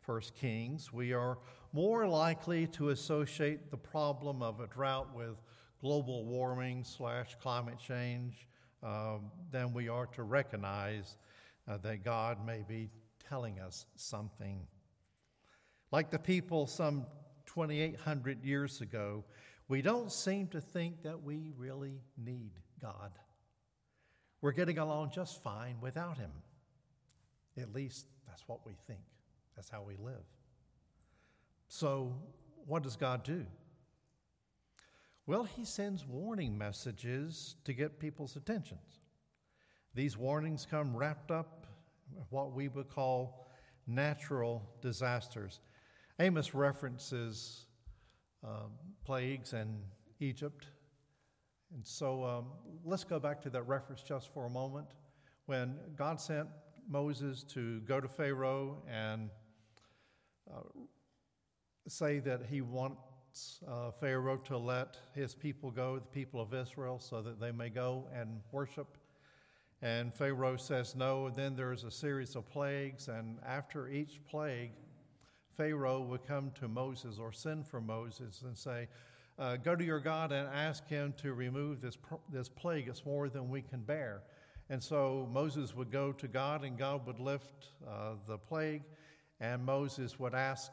1 0.07 0.21
Kings. 0.39 0.93
We 0.93 1.13
are 1.13 1.39
more 1.73 2.07
likely 2.07 2.67
to 2.69 2.91
associate 2.91 3.71
the 3.71 3.77
problem 3.77 4.43
of 4.43 4.61
a 4.61 4.67
drought 4.67 5.15
with 5.15 5.37
global 5.81 6.25
warming 6.25 6.85
slash 6.85 7.37
climate 7.43 7.79
change 7.79 8.47
um, 8.83 9.31
than 9.51 9.73
we 9.73 9.89
are 9.89 10.07
to 10.07 10.23
recognize 10.23 11.17
uh, 11.67 11.79
that 11.79 12.05
God 12.05 12.45
may 12.47 12.63
be 12.67 12.91
telling 13.29 13.59
us 13.59 13.87
something. 13.97 14.67
Like 15.91 16.11
the 16.11 16.19
people 16.19 16.67
some 16.67 17.07
2,800 17.47 18.45
years 18.45 18.81
ago, 18.81 19.25
we 19.69 19.83
don't 19.83 20.13
seem 20.13 20.49
to 20.49 20.61
think 20.61 21.03
that 21.03 21.23
we 21.23 21.51
really 21.57 22.03
need 22.17 22.53
God. 22.81 23.13
We're 24.45 24.53
getting 24.53 24.77
along 24.77 25.13
just 25.15 25.43
fine 25.43 25.77
without 25.81 26.19
him. 26.19 26.31
At 27.57 27.73
least 27.73 28.05
that's 28.27 28.47
what 28.47 28.67
we 28.67 28.75
think. 28.87 29.01
That's 29.57 29.71
how 29.71 29.81
we 29.81 29.97
live. 29.97 30.27
So, 31.69 32.13
what 32.67 32.83
does 32.83 32.95
God 32.95 33.23
do? 33.23 33.47
Well, 35.27 35.45
he 35.45 35.65
sends 35.65 36.07
warning 36.07 36.59
messages 36.59 37.57
to 37.65 37.73
get 37.73 37.99
people's 37.99 38.37
attentions. 38.37 39.01
These 39.95 40.19
warnings 40.19 40.67
come 40.71 40.95
wrapped 40.95 41.31
up 41.31 41.67
what 42.29 42.53
we 42.53 42.69
would 42.69 42.91
call 42.91 43.49
natural 43.87 44.63
disasters. 44.83 45.61
Amos 46.21 46.53
references 46.53 47.65
um, 48.47 48.73
plagues 49.07 49.55
in 49.55 49.79
Egypt 50.21 50.67
and 51.75 51.85
so 51.85 52.25
um, 52.25 52.45
let's 52.85 53.03
go 53.03 53.19
back 53.19 53.43
to 53.43 53.51
that 53.51 53.63
reference 53.65 54.01
just 54.03 54.33
for 54.33 54.47
a 54.47 54.51
moment. 54.51 54.87
When 55.47 55.75
God 55.97 56.21
sent 56.21 56.49
Moses 56.89 57.43
to 57.55 57.81
go 57.81 58.01
to 58.01 58.07
Pharaoh 58.07 58.83
and 58.89 59.29
uh, 60.49 60.61
say 61.89 62.21
that 62.21 62.43
he 62.49 62.61
wants 62.61 63.61
uh, 63.69 63.91
Pharaoh 63.91 64.37
to 64.37 64.57
let 64.57 64.99
his 65.15 65.35
people 65.35 65.73
go, 65.73 65.97
the 65.97 66.07
people 66.07 66.41
of 66.41 66.55
Israel, 66.55 67.01
so 67.01 67.21
that 67.23 67.41
they 67.41 67.51
may 67.51 67.71
go 67.71 68.07
and 68.15 68.41
worship. 68.53 68.97
And 69.83 70.15
Pharaoh 70.15 70.57
says 70.57 70.95
no. 70.95 71.27
And 71.27 71.35
then 71.35 71.57
there's 71.57 71.83
a 71.83 71.91
series 71.91 72.37
of 72.37 72.49
plagues. 72.49 73.09
And 73.09 73.39
after 73.45 73.89
each 73.89 74.21
plague, 74.31 74.71
Pharaoh 75.57 76.01
would 76.03 76.25
come 76.25 76.53
to 76.61 76.69
Moses 76.69 77.19
or 77.19 77.33
send 77.33 77.67
for 77.67 77.81
Moses 77.81 78.43
and 78.43 78.57
say, 78.57 78.87
uh, 79.39 79.57
go 79.57 79.75
to 79.75 79.85
your 79.85 80.01
God 80.01 80.33
and 80.33 80.49
ask 80.49 80.87
him 80.89 81.15
to 81.19 81.35
remove 81.35 81.81
this, 81.81 81.99
this 82.33 82.49
plague. 82.49 82.89
It's 82.89 83.05
more 83.05 83.29
than 83.29 83.49
we 83.51 83.63
can 83.63 83.81
bear. 83.81 84.23
And 84.71 84.83
so 84.83 85.29
Moses 85.33 85.75
would 85.75 85.91
go 85.91 86.13
to 86.13 86.29
God, 86.29 86.65
and 86.65 86.79
God 86.79 87.07
would 87.07 87.19
lift 87.21 87.69
uh, 87.87 88.13
the 88.27 88.39
plague, 88.39 88.83
and 89.41 89.65
Moses 89.65 90.19
would 90.19 90.35
ask, 90.35 90.73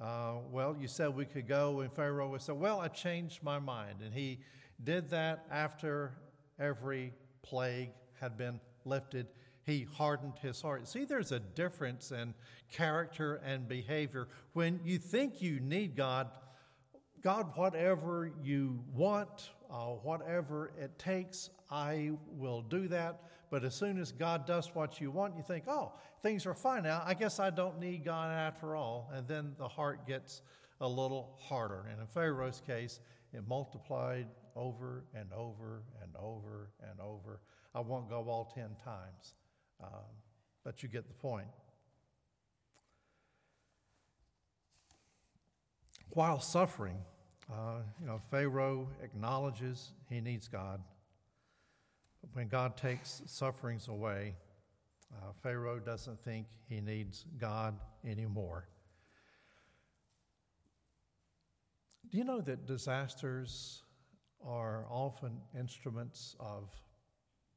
uh, 0.00 0.34
Well, 0.50 0.76
you 0.78 0.88
said 0.88 1.14
we 1.14 1.26
could 1.26 1.46
go. 1.46 1.80
And 1.80 1.92
Pharaoh 1.92 2.28
would 2.30 2.42
say, 2.42 2.52
Well, 2.52 2.80
I 2.80 2.88
changed 2.88 3.42
my 3.42 3.58
mind. 3.58 3.96
And 4.04 4.12
he 4.12 4.40
did 4.82 5.10
that 5.10 5.44
after 5.50 6.14
every 6.58 7.12
plague 7.42 7.90
had 8.20 8.36
been 8.36 8.60
lifted. 8.84 9.26
He 9.64 9.86
hardened 9.96 10.38
his 10.40 10.60
heart. 10.60 10.88
See, 10.88 11.04
there's 11.04 11.32
a 11.32 11.38
difference 11.38 12.12
in 12.12 12.34
character 12.72 13.40
and 13.44 13.68
behavior. 13.68 14.28
When 14.54 14.80
you 14.84 14.98
think 14.98 15.42
you 15.42 15.60
need 15.60 15.94
God, 15.94 16.30
God, 17.22 17.52
whatever 17.54 18.32
you 18.42 18.82
want, 18.94 19.50
uh, 19.70 19.86
whatever 20.02 20.72
it 20.80 20.98
takes, 20.98 21.50
I 21.70 22.12
will 22.30 22.62
do 22.62 22.88
that. 22.88 23.22
But 23.50 23.64
as 23.64 23.74
soon 23.74 23.98
as 23.98 24.12
God 24.12 24.46
does 24.46 24.74
what 24.74 25.00
you 25.00 25.10
want, 25.10 25.36
you 25.36 25.42
think, 25.42 25.64
oh, 25.68 25.92
things 26.22 26.46
are 26.46 26.54
fine 26.54 26.84
now. 26.84 27.02
I 27.04 27.14
guess 27.14 27.38
I 27.38 27.50
don't 27.50 27.78
need 27.78 28.04
God 28.04 28.30
after 28.30 28.74
all. 28.74 29.10
And 29.12 29.26
then 29.28 29.54
the 29.58 29.68
heart 29.68 30.06
gets 30.06 30.42
a 30.80 30.88
little 30.88 31.36
harder. 31.38 31.86
And 31.90 32.00
in 32.00 32.06
Pharaoh's 32.06 32.62
case, 32.66 33.00
it 33.32 33.46
multiplied 33.46 34.26
over 34.56 35.04
and 35.14 35.30
over 35.32 35.82
and 36.02 36.12
over 36.16 36.70
and 36.90 37.00
over. 37.00 37.40
I 37.74 37.80
won't 37.80 38.08
go 38.08 38.24
all 38.28 38.50
10 38.54 38.64
times, 38.82 39.34
um, 39.82 40.08
but 40.64 40.82
you 40.82 40.88
get 40.88 41.06
the 41.06 41.14
point. 41.14 41.46
while 46.10 46.40
suffering, 46.40 46.98
uh, 47.50 47.78
you 48.00 48.06
know, 48.06 48.20
Pharaoh 48.30 48.88
acknowledges 49.02 49.92
he 50.08 50.20
needs 50.20 50.48
God. 50.48 50.80
But 52.20 52.30
when 52.34 52.48
God 52.48 52.76
takes 52.76 53.22
sufferings 53.26 53.88
away, 53.88 54.34
uh, 55.12 55.32
Pharaoh 55.42 55.78
doesn't 55.78 56.22
think 56.22 56.46
he 56.68 56.80
needs 56.80 57.24
God 57.38 57.74
anymore. 58.04 58.68
Do 62.10 62.18
you 62.18 62.24
know 62.24 62.40
that 62.40 62.66
disasters 62.66 63.82
are 64.44 64.86
often 64.90 65.38
instruments 65.58 66.36
of 66.40 66.70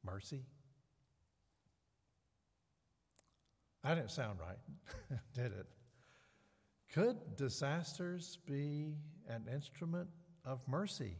mercy? 0.03 0.41
That 3.83 3.95
didn't 3.95 4.11
sound 4.11 4.39
right, 4.39 5.19
did 5.33 5.51
it? 5.51 5.65
Could 6.93 7.37
disasters 7.37 8.37
be 8.45 8.93
an 9.27 9.45
instrument 9.51 10.07
of 10.45 10.59
mercy? 10.67 11.15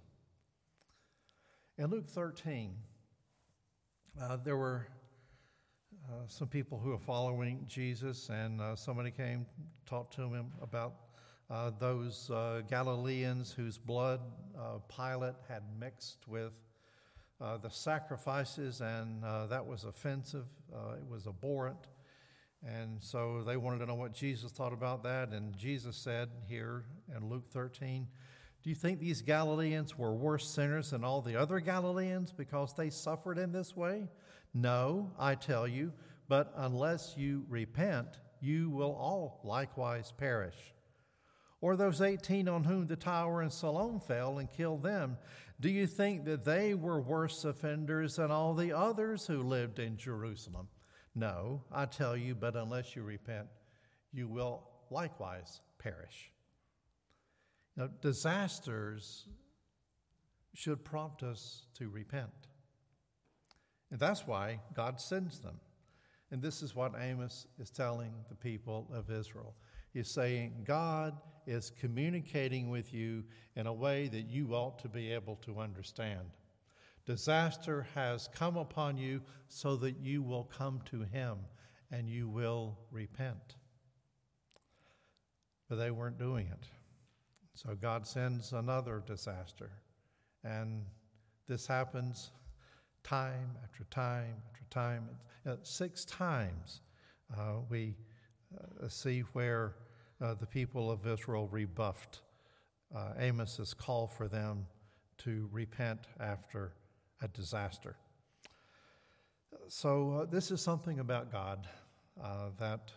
In 1.80 1.88
Luke 1.88 2.08
13, 2.08 2.76
uh, 4.22 4.38
there 4.38 4.56
were 4.56 4.86
uh, 6.08 6.28
some 6.28 6.48
people 6.48 6.78
who 6.78 6.92
were 6.92 7.00
following 7.00 7.66
Jesus, 7.68 8.30
and 8.30 8.62
uh, 8.62 8.76
somebody 8.76 9.10
came, 9.10 9.48
talked 9.88 10.14
to 10.18 10.32
him 10.32 10.52
about 10.62 10.94
uh, 11.50 11.72
those 11.80 12.30
uh, 12.30 12.62
Galileans 12.70 13.52
whose 13.52 13.80
blood 13.80 14.20
uh, 14.56 14.78
Pilate 14.96 15.34
had 15.50 15.64
mixed 15.80 16.28
with 16.28 16.54
the 17.64 17.70
sacrifices, 17.70 18.80
and 18.80 19.24
that 19.50 19.66
was 19.66 19.86
offensive. 19.86 20.46
it 20.72 21.06
was 21.10 21.26
abhorrent. 21.26 21.88
And 22.66 23.02
so 23.02 23.44
they 23.46 23.58
wanted 23.58 23.80
to 23.80 23.86
know 23.86 23.96
what 23.96 24.14
Jesus 24.14 24.52
thought 24.52 24.74
about 24.74 25.04
that. 25.04 25.30
And 25.30 25.56
Jesus 25.58 25.98
said 25.98 26.30
here 26.48 26.86
in 27.16 27.30
Luke 27.30 27.50
13, 27.52 28.08
Do 28.64 28.70
you 28.70 28.76
think 28.76 29.00
these 29.00 29.22
Galileans 29.22 29.98
were 29.98 30.14
worse 30.14 30.48
sinners 30.48 30.92
than 30.92 31.04
all 31.04 31.22
the 31.22 31.36
other 31.36 31.60
Galileans 31.60 32.32
because 32.32 32.74
they 32.74 32.90
suffered 32.90 33.38
in 33.38 33.52
this 33.52 33.76
way? 33.76 34.08
No, 34.54 35.12
I 35.20 35.36
tell 35.36 35.68
you, 35.68 35.92
but 36.30 36.54
unless 36.56 37.16
you 37.18 37.46
repent, 37.50 38.08
you 38.40 38.70
will 38.70 38.94
all 38.94 39.42
likewise 39.44 40.14
perish. 40.16 40.74
Or 41.60 41.76
those 41.76 42.02
18 42.02 42.48
on 42.48 42.66
whom 42.66 42.88
the 42.88 42.96
tower 42.96 43.42
in 43.42 43.50
Siloam 43.50 44.00
fell 44.00 44.38
and 44.38 44.52
killed 44.52 44.84
them, 44.84 45.18
do 45.60 45.70
you 45.70 45.88
think 45.88 46.26
that 46.26 46.44
they 46.44 46.74
were 46.74 47.00
worse 47.00 47.46
offenders 47.46 48.18
than 48.18 48.32
all 48.32 48.54
the 48.54 48.74
others 48.74 49.28
who 49.28 49.42
lived 49.42 49.80
in 49.80 49.98
Jerusalem? 49.98 50.68
No, 51.16 51.62
I 51.72 51.86
tell 51.86 52.18
you, 52.18 52.36
but 52.36 52.56
unless 52.56 52.96
you 52.96 53.04
repent, 53.04 53.48
you 54.12 54.28
will 54.28 54.64
likewise 54.90 55.62
perish. 55.78 56.32
Now, 57.76 57.90
disasters 58.02 59.26
should 60.54 60.84
prompt 60.84 61.24
us 61.24 61.66
to 61.76 61.90
repent. 61.90 62.30
And 63.92 64.00
that's 64.00 64.26
why 64.26 64.60
God 64.74 65.00
sends 65.00 65.40
them. 65.40 65.60
And 66.32 66.42
this 66.42 66.64
is 66.64 66.76
what 66.76 66.94
Amos 67.00 67.46
is 67.60 67.70
telling 67.70 68.12
the 68.30 68.36
people 68.36 68.88
of 68.92 69.12
Israel. 69.12 69.54
He's 69.94 70.12
saying, 70.12 70.64
God 70.66 71.16
is 71.46 71.72
communicating 71.80 72.70
with 72.70 72.92
you 72.92 73.24
in 73.56 73.68
a 73.68 73.74
way 73.74 74.08
that 74.08 74.28
you 74.30 74.56
ought 74.56 74.80
to 74.80 74.90
be 74.90 75.12
able 75.12 75.36
to 75.46 75.60
understand. 75.60 76.26
Disaster 77.06 77.86
has 77.96 78.30
come 78.34 78.58
upon 78.58 78.98
you 78.98 79.22
so 79.50 79.76
that 79.78 80.00
you 80.00 80.22
will 80.22 80.46
come 80.46 80.82
to 80.86 81.02
Him 81.02 81.38
and 81.92 82.10
you 82.10 82.30
will 82.30 82.78
repent. 82.92 83.56
But 85.70 85.76
they 85.76 85.92
weren't 85.92 86.18
doing 86.18 86.48
it. 86.48 86.68
So 87.56 87.76
God 87.76 88.08
sends 88.08 88.54
another 88.54 89.04
disaster. 89.06 89.70
And 90.44 90.86
this 91.48 91.68
happens 91.68 92.32
time 93.04 93.52
after 93.64 93.84
time 93.86 94.36
after 94.50 94.64
time. 94.70 95.10
Uh, 95.46 95.58
six 95.64 96.06
times 96.06 96.82
uh, 97.38 97.56
we 97.70 97.96
uh, 98.58 98.88
see 98.88 99.22
where 99.34 99.76
uh, 100.22 100.34
the 100.36 100.46
people 100.46 100.90
of 100.90 101.06
Israel 101.06 101.48
rebuffed 101.52 102.22
uh, 102.96 103.14
Amos's 103.20 103.74
call 103.74 104.08
for 104.08 104.28
them 104.28 104.66
to 105.20 105.50
repent 105.52 106.08
after 106.20 106.74
a 107.24 107.28
disaster. 107.30 107.96
So, 109.68 110.20
uh, 110.22 110.26
this 110.26 110.52
is 110.52 110.62
something 110.62 111.00
about 111.00 111.32
God 111.32 111.68
uh, 112.22 112.50
that 112.60 112.92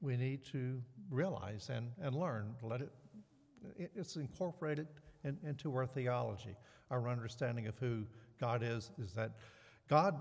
we 0.00 0.16
need 0.16 0.44
to 0.52 0.80
realize 1.10 1.68
and, 1.68 1.90
and 2.00 2.14
learn. 2.14 2.54
Let 2.62 2.82
it, 2.82 2.92
it's 3.94 4.16
incorporated 4.16 4.86
in, 5.24 5.38
into 5.44 5.74
our 5.74 5.86
theology. 5.86 6.56
Our 6.90 7.08
understanding 7.08 7.66
of 7.66 7.78
who 7.78 8.04
God 8.40 8.62
is 8.62 8.90
is 8.98 9.12
that 9.14 9.32
God 9.88 10.20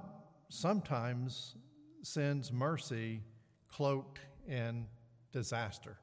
sometimes 0.50 1.56
sends 2.04 2.52
mercy 2.52 3.21
cloaked 3.67 4.19
in 4.47 4.86
disaster. 5.32 5.97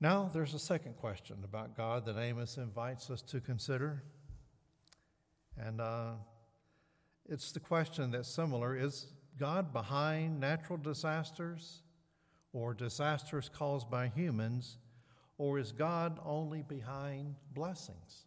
Now, 0.00 0.30
there's 0.32 0.54
a 0.54 0.58
second 0.58 0.96
question 0.96 1.36
about 1.44 1.76
God 1.76 2.06
that 2.06 2.18
Amos 2.18 2.56
invites 2.56 3.10
us 3.10 3.20
to 3.22 3.40
consider. 3.40 4.02
And 5.58 5.80
uh, 5.80 6.12
it's 7.28 7.52
the 7.52 7.60
question 7.60 8.10
that's 8.10 8.28
similar 8.28 8.76
Is 8.76 9.06
God 9.38 9.72
behind 9.72 10.40
natural 10.40 10.78
disasters 10.78 11.82
or 12.52 12.74
disasters 12.74 13.48
caused 13.52 13.90
by 13.90 14.08
humans, 14.08 14.76
or 15.38 15.58
is 15.58 15.72
God 15.72 16.18
only 16.24 16.62
behind 16.62 17.36
blessings? 17.54 18.26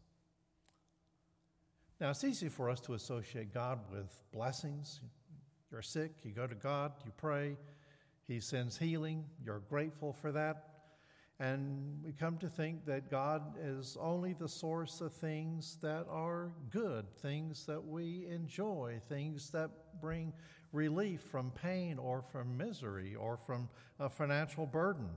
Now, 2.00 2.10
it's 2.10 2.24
easy 2.24 2.50
for 2.50 2.70
us 2.70 2.80
to 2.82 2.94
associate 2.94 3.54
God 3.54 3.80
with 3.92 4.12
blessings. 4.32 5.00
You're 5.72 5.82
sick, 5.82 6.12
you 6.24 6.32
go 6.32 6.48
to 6.48 6.56
God, 6.56 6.92
you 7.06 7.12
pray, 7.18 7.56
He 8.28 8.40
sends 8.40 8.78
healing, 8.78 9.26
you're 9.44 9.64
grateful 9.70 10.14
for 10.14 10.32
that. 10.32 10.73
And 11.39 12.00
we 12.04 12.13
come 12.13 12.38
to 12.38 12.48
think 12.48 12.86
that 12.86 13.10
God 13.10 13.58
is 13.60 13.98
only 14.00 14.34
the 14.34 14.48
source 14.48 15.02
of 15.02 15.13
things 15.13 15.78
that 15.82 16.06
are 16.10 16.52
good, 16.69 17.06
things 17.22 17.65
that 17.65 17.84
we 17.84 18.28
enjoy, 18.30 19.02
things 19.10 19.50
that 19.50 19.69
bring 20.00 20.32
relief 20.72 21.22
from 21.22 21.52
pain 21.52 21.98
or 21.98 22.22
from 22.22 22.58
misery 22.58 23.15
or 23.15 23.38
from 23.38 23.67
a 24.00 24.10
financial 24.10 24.65
burden. 24.65 25.10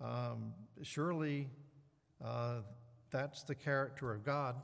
Um, 0.00 0.52
surely 0.82 1.48
uh, 2.24 2.60
that's 3.10 3.42
the 3.42 3.54
character 3.54 4.12
of 4.12 4.24
God. 4.24 4.56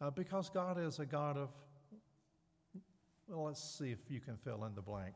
Uh, 0.00 0.10
because 0.10 0.48
God 0.48 0.78
is 0.78 1.00
a 1.00 1.06
God 1.06 1.36
of, 1.36 1.48
well, 3.26 3.44
let's 3.46 3.62
see 3.62 3.90
if 3.90 3.98
you 4.08 4.20
can 4.20 4.36
fill 4.36 4.64
in 4.64 4.74
the 4.76 4.82
blank. 4.82 5.14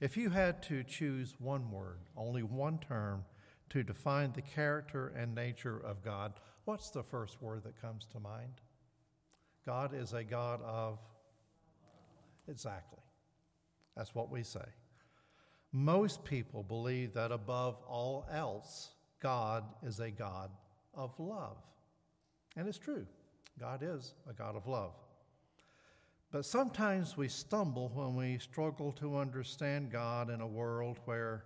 If 0.00 0.16
you 0.16 0.30
had 0.30 0.62
to 0.64 0.84
choose 0.84 1.34
one 1.38 1.70
word, 1.70 2.00
only 2.16 2.42
one 2.42 2.78
term, 2.78 3.24
to 3.70 3.82
define 3.82 4.32
the 4.32 4.42
character 4.42 5.12
and 5.16 5.34
nature 5.34 5.78
of 5.84 6.02
God, 6.02 6.34
what's 6.64 6.90
the 6.90 7.02
first 7.02 7.40
word 7.42 7.64
that 7.64 7.80
comes 7.80 8.06
to 8.12 8.20
mind? 8.20 8.60
God 9.66 9.94
is 9.94 10.12
a 10.12 10.24
God 10.24 10.60
of. 10.62 10.98
Exactly. 12.48 13.02
That's 13.96 14.14
what 14.14 14.30
we 14.30 14.42
say. 14.42 14.64
Most 15.72 16.24
people 16.24 16.62
believe 16.62 17.12
that 17.14 17.32
above 17.32 17.76
all 17.86 18.26
else, 18.32 18.90
God 19.20 19.64
is 19.82 20.00
a 20.00 20.10
God 20.10 20.50
of 20.94 21.12
love. 21.18 21.58
And 22.56 22.66
it's 22.66 22.78
true. 22.78 23.06
God 23.60 23.82
is 23.82 24.14
a 24.28 24.32
God 24.32 24.56
of 24.56 24.66
love. 24.66 24.92
But 26.30 26.44
sometimes 26.44 27.16
we 27.16 27.28
stumble 27.28 27.90
when 27.94 28.14
we 28.14 28.38
struggle 28.38 28.92
to 28.92 29.18
understand 29.18 29.90
God 29.90 30.30
in 30.30 30.40
a 30.40 30.46
world 30.46 30.98
where 31.04 31.44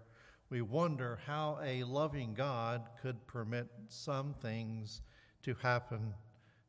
we 0.53 0.61
wonder 0.61 1.19
how 1.27 1.59
a 1.65 1.83
loving 1.83 2.35
God 2.35 2.83
could 3.01 3.27
permit 3.27 3.69
some 3.89 4.35
things 4.43 5.01
to 5.43 5.55
happen 5.63 6.13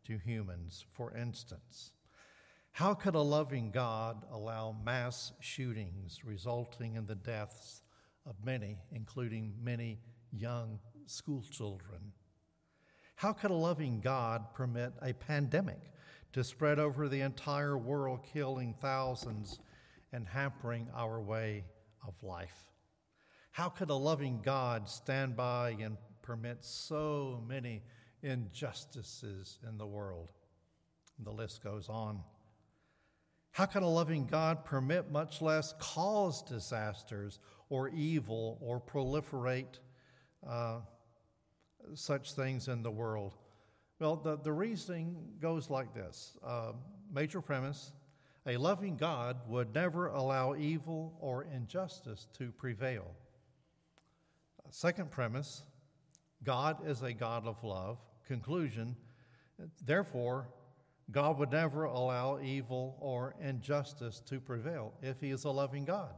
to 0.05 0.17
humans. 0.19 0.85
For 0.93 1.13
instance, 1.17 1.91
how 2.71 2.93
could 2.93 3.15
a 3.15 3.19
loving 3.19 3.71
God 3.71 4.23
allow 4.31 4.73
mass 4.85 5.33
shootings 5.41 6.23
resulting 6.23 6.95
in 6.95 7.07
the 7.07 7.15
deaths 7.15 7.81
of 8.25 8.35
many, 8.41 8.77
including 8.93 9.53
many 9.61 9.99
young 10.31 10.79
school 11.05 11.43
children? 11.51 12.13
How 13.15 13.33
could 13.33 13.51
a 13.51 13.53
loving 13.53 13.99
God 13.99 14.53
permit 14.53 14.93
a 15.01 15.11
pandemic 15.11 15.91
to 16.31 16.45
spread 16.45 16.79
over 16.79 17.09
the 17.09 17.19
entire 17.19 17.77
world, 17.77 18.21
killing 18.33 18.75
thousands 18.79 19.59
and 20.13 20.25
hampering 20.25 20.87
our 20.95 21.19
way 21.19 21.65
of 22.07 22.13
life? 22.23 22.72
How 23.53 23.69
could 23.69 23.91
a 23.91 23.95
loving 23.95 24.41
God 24.43 24.89
stand 24.89 25.35
by 25.35 25.75
and 25.79 25.95
permit 26.23 26.57
so 26.61 27.43
many 27.47 27.83
injustices 28.23 29.59
in 29.69 29.77
the 29.77 29.85
world? 29.85 30.31
And 31.19 31.27
the 31.27 31.31
list 31.31 31.63
goes 31.63 31.87
on. 31.87 32.21
How 33.51 33.67
can 33.67 33.83
a 33.83 33.87
loving 33.87 34.25
God 34.25 34.65
permit, 34.65 35.11
much 35.11 35.39
less 35.39 35.75
cause 35.77 36.41
disasters 36.41 37.37
or 37.69 37.89
evil 37.89 38.57
or 38.59 38.81
proliferate 38.81 39.77
uh, 40.49 40.79
such 41.93 42.33
things 42.33 42.67
in 42.67 42.81
the 42.81 42.89
world? 42.89 43.35
Well, 43.99 44.15
the, 44.15 44.35
the 44.35 44.51
reasoning 44.51 45.15
goes 45.39 45.69
like 45.69 45.93
this 45.93 46.39
uh, 46.43 46.71
major 47.13 47.39
premise 47.39 47.91
a 48.47 48.57
loving 48.57 48.97
God 48.97 49.37
would 49.47 49.75
never 49.75 50.07
allow 50.07 50.55
evil 50.55 51.15
or 51.21 51.45
injustice 51.53 52.25
to 52.39 52.51
prevail. 52.51 53.05
Second 54.73 55.11
premise 55.11 55.61
God 56.43 56.87
is 56.87 57.03
a 57.03 57.13
God 57.13 57.45
of 57.45 57.63
love. 57.63 57.99
Conclusion 58.25 58.95
Therefore, 59.85 60.49
God 61.11 61.37
would 61.37 61.51
never 61.51 61.83
allow 61.83 62.39
evil 62.41 62.97
or 62.99 63.35
injustice 63.39 64.19
to 64.21 64.39
prevail 64.39 64.91
if 65.03 65.21
He 65.21 65.29
is 65.29 65.43
a 65.43 65.51
loving 65.51 65.85
God. 65.85 66.15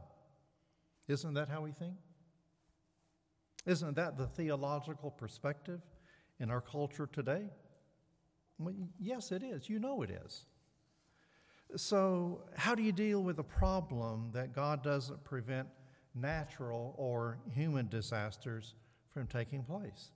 Isn't 1.06 1.34
that 1.34 1.50
how 1.50 1.60
we 1.60 1.72
think? 1.72 1.96
Isn't 3.66 3.94
that 3.96 4.16
the 4.16 4.26
theological 4.26 5.10
perspective 5.10 5.82
in 6.40 6.50
our 6.50 6.62
culture 6.62 7.10
today? 7.12 7.50
Well, 8.58 8.72
yes, 8.98 9.32
it 9.32 9.42
is. 9.42 9.68
You 9.68 9.80
know 9.80 10.00
it 10.00 10.10
is. 10.24 10.46
So, 11.76 12.44
how 12.56 12.74
do 12.74 12.82
you 12.82 12.92
deal 12.92 13.22
with 13.22 13.36
the 13.36 13.44
problem 13.44 14.30
that 14.32 14.54
God 14.54 14.82
doesn't 14.82 15.24
prevent 15.24 15.68
natural 16.16 16.94
or 16.96 17.38
human 17.52 17.88
disasters 17.88 18.74
from 19.12 19.26
taking 19.26 19.62
place? 19.62 20.10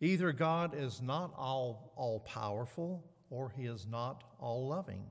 Either 0.00 0.32
God 0.32 0.74
is 0.76 1.00
not 1.00 1.32
all, 1.36 1.92
all 1.96 2.20
powerful 2.20 3.04
or 3.30 3.52
he 3.56 3.66
is 3.66 3.86
not 3.86 4.24
all 4.38 4.68
loving. 4.68 5.04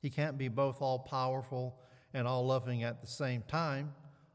He 0.00 0.10
can't 0.10 0.38
be 0.38 0.48
both 0.48 0.80
all 0.80 1.00
powerful 1.00 1.78
and 2.14 2.26
all 2.26 2.46
loving 2.46 2.84
at 2.84 3.00
the 3.00 3.06
same 3.06 3.42
time. 3.48 3.92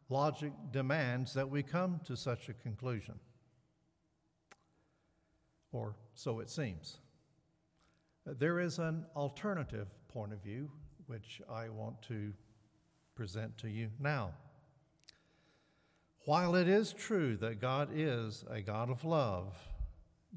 Logic 0.10 0.52
demands 0.72 1.34
that 1.34 1.50
we 1.50 1.64
come 1.64 2.02
to 2.06 2.18
such 2.18 2.50
a 2.50 2.54
conclusion. 2.54 3.16
Or 5.72 5.96
so 6.14 6.40
it 6.42 6.50
seems. 6.50 6.98
There 8.26 8.60
is 8.60 8.78
an 8.80 9.06
alternative 9.16 9.88
point 10.10 10.34
of 10.34 10.44
view 10.44 10.70
which 11.08 11.42
I 11.50 11.70
want 11.70 12.02
to 12.04 12.34
present 13.16 13.58
to 13.60 13.70
you 13.70 13.90
now. 14.00 14.34
While 16.26 16.56
it 16.56 16.68
is 16.68 16.94
true 16.94 17.36
that 17.38 17.60
God 17.60 17.90
is 17.94 18.46
a 18.50 18.62
God 18.62 18.90
of 18.90 19.04
love, 19.04 19.58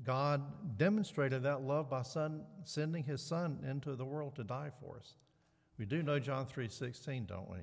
God 0.03 0.79
demonstrated 0.79 1.43
that 1.43 1.63
love 1.63 1.91
by 1.91 2.03
son, 2.03 2.43
sending 2.65 3.05
his 3.05 3.21
son 3.21 3.59
into 3.69 3.95
the 3.95 4.05
world 4.05 4.35
to 4.37 4.45
die 4.45 4.71
for 4.81 4.97
us. 4.97 5.15
We 5.79 5.85
do 5.85 6.03
know 6.03 6.19
John 6.19 6.47
3:16, 6.47 7.27
don't 7.27 7.51
we? 7.51 7.59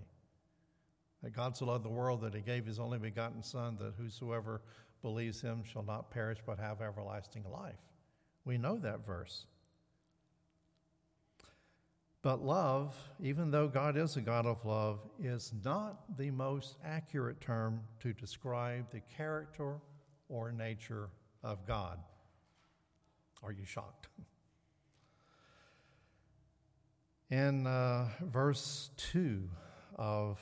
That 1.23 1.31
God 1.31 1.57
so 1.57 1.65
loved 1.65 1.83
the 1.83 1.89
world 1.89 2.21
that 2.21 2.33
he 2.33 2.41
gave 2.41 2.65
his 2.65 2.79
only 2.79 2.99
begotten 2.99 3.41
son 3.41 3.77
that 3.77 3.95
whosoever 3.95 4.61
believes 5.01 5.41
him 5.41 5.63
shall 5.63 5.83
not 5.83 6.11
perish 6.11 6.39
but 6.45 6.59
have 6.59 6.81
everlasting 6.81 7.43
life. 7.49 7.81
We 8.45 8.57
know 8.57 8.77
that 8.77 9.05
verse. 9.05 9.47
But 12.23 12.43
love, 12.43 12.95
even 13.19 13.49
though 13.49 13.67
God 13.67 13.97
is 13.97 14.15
a 14.15 14.21
God 14.21 14.45
of 14.45 14.63
love, 14.63 14.99
is 15.19 15.53
not 15.65 16.17
the 16.17 16.29
most 16.29 16.77
accurate 16.85 17.41
term 17.41 17.81
to 18.01 18.13
describe 18.13 18.91
the 18.91 19.01
character 19.17 19.77
or 20.29 20.51
nature 20.51 21.09
of 21.43 21.65
God. 21.65 21.97
Are 23.41 23.51
you 23.51 23.65
shocked? 23.65 24.07
In 27.31 27.65
uh, 27.65 28.09
verse 28.21 28.91
2 28.97 29.49
of 29.95 30.39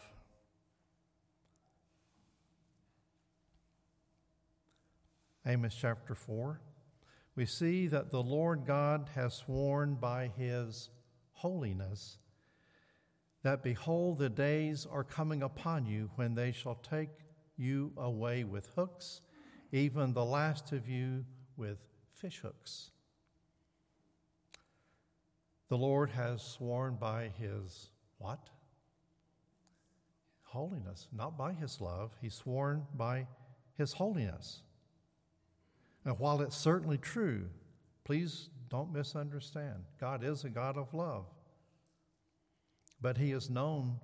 Amos 5.46 5.76
chapter 5.80 6.14
4, 6.14 6.60
we 7.36 7.46
see 7.46 7.88
that 7.88 8.12
the 8.12 8.22
Lord 8.22 8.66
God 8.66 9.12
has 9.16 9.34
sworn 9.34 9.96
by 9.96 10.30
his 10.36 10.90
holiness 11.40 12.18
that 13.44 13.64
behold, 13.64 14.18
the 14.18 14.30
days 14.30 14.86
are 14.90 15.04
coming 15.04 15.42
upon 15.44 15.86
you 15.86 16.10
when 16.16 16.36
they 16.36 16.52
shall 16.52 16.76
take 16.76 17.10
you 17.58 17.92
away 17.98 18.44
with 18.44 18.68
hooks, 18.76 19.22
even 19.72 20.14
the 20.14 20.26
last 20.26 20.74
of 20.74 20.90
you 20.90 21.24
with 21.56 21.78
fish 22.14 22.40
hooks. 22.40 22.92
The 25.70 25.78
Lord 25.78 26.10
has 26.10 26.42
sworn 26.42 26.96
by 26.96 27.32
his 27.40 27.92
what? 28.18 28.50
Holiness, 30.44 31.08
not 31.16 31.38
by 31.38 31.54
his 31.54 31.80
love. 31.80 32.12
He's 32.22 32.34
sworn 32.34 32.88
by 32.94 33.28
his 33.78 33.94
holiness. 33.94 34.64
And 36.04 36.20
while 36.20 36.42
it's 36.42 36.58
certainly 36.58 36.98
true, 36.98 37.46
please 38.04 38.50
don't 38.70 38.94
misunderstand. 38.94 39.84
God 40.00 40.24
is 40.24 40.44
a 40.44 40.50
God 40.50 40.78
of 40.78 40.94
love. 40.94 41.26
But 43.02 43.18
he 43.18 43.32
is 43.32 43.50
known 43.50 44.00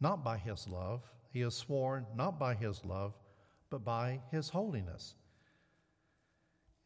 not 0.00 0.24
by 0.24 0.36
his 0.38 0.68
love, 0.68 1.02
he 1.32 1.42
is 1.42 1.54
sworn 1.54 2.06
not 2.14 2.38
by 2.38 2.54
his 2.54 2.84
love, 2.84 3.14
but 3.70 3.84
by 3.84 4.20
his 4.30 4.50
holiness. 4.50 5.14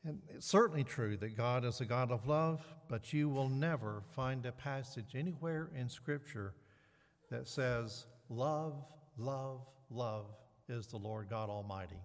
And 0.04 0.20
it's 0.28 0.46
certainly 0.46 0.84
true 0.84 1.16
that 1.18 1.36
God 1.36 1.64
is 1.64 1.80
a 1.80 1.84
God 1.84 2.10
of 2.10 2.26
love, 2.26 2.66
but 2.88 3.12
you 3.12 3.28
will 3.28 3.48
never 3.48 4.02
find 4.14 4.46
a 4.46 4.52
passage 4.52 5.14
anywhere 5.14 5.70
in 5.76 5.88
Scripture 5.88 6.54
that 7.30 7.46
says, 7.48 8.06
Love, 8.28 8.84
love, 9.18 9.60
love 9.90 10.26
is 10.68 10.86
the 10.86 10.96
Lord 10.96 11.28
God 11.28 11.50
Almighty. 11.50 12.00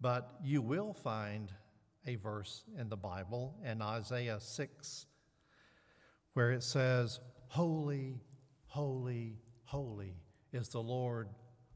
But 0.00 0.36
you 0.42 0.62
will 0.62 0.94
find 0.94 1.52
a 2.06 2.16
verse 2.16 2.64
in 2.78 2.88
the 2.88 2.96
Bible 2.96 3.56
in 3.64 3.82
Isaiah 3.82 4.40
6 4.40 5.06
where 6.34 6.52
it 6.52 6.62
says, 6.62 7.20
Holy, 7.48 8.20
holy, 8.66 9.36
holy 9.64 10.14
is 10.52 10.68
the 10.68 10.80
Lord 10.80 11.28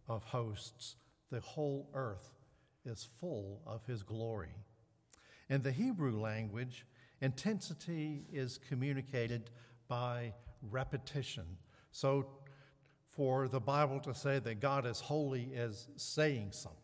of 0.08 0.22
hosts. 0.24 0.96
The 1.30 1.40
whole 1.40 1.90
earth 1.94 2.30
is 2.84 3.06
full 3.20 3.60
of 3.66 3.84
his 3.86 4.02
glory. 4.02 4.54
In 5.50 5.62
the 5.62 5.72
Hebrew 5.72 6.20
language, 6.20 6.86
intensity 7.20 8.24
is 8.32 8.58
communicated 8.58 9.50
by 9.88 10.32
repetition. 10.62 11.44
So, 11.90 12.26
for 13.10 13.46
the 13.46 13.60
Bible 13.60 14.00
to 14.00 14.14
say 14.14 14.40
that 14.40 14.60
God 14.60 14.86
is 14.86 14.98
holy 14.98 15.50
is 15.54 15.88
saying 15.96 16.48
something. 16.50 16.83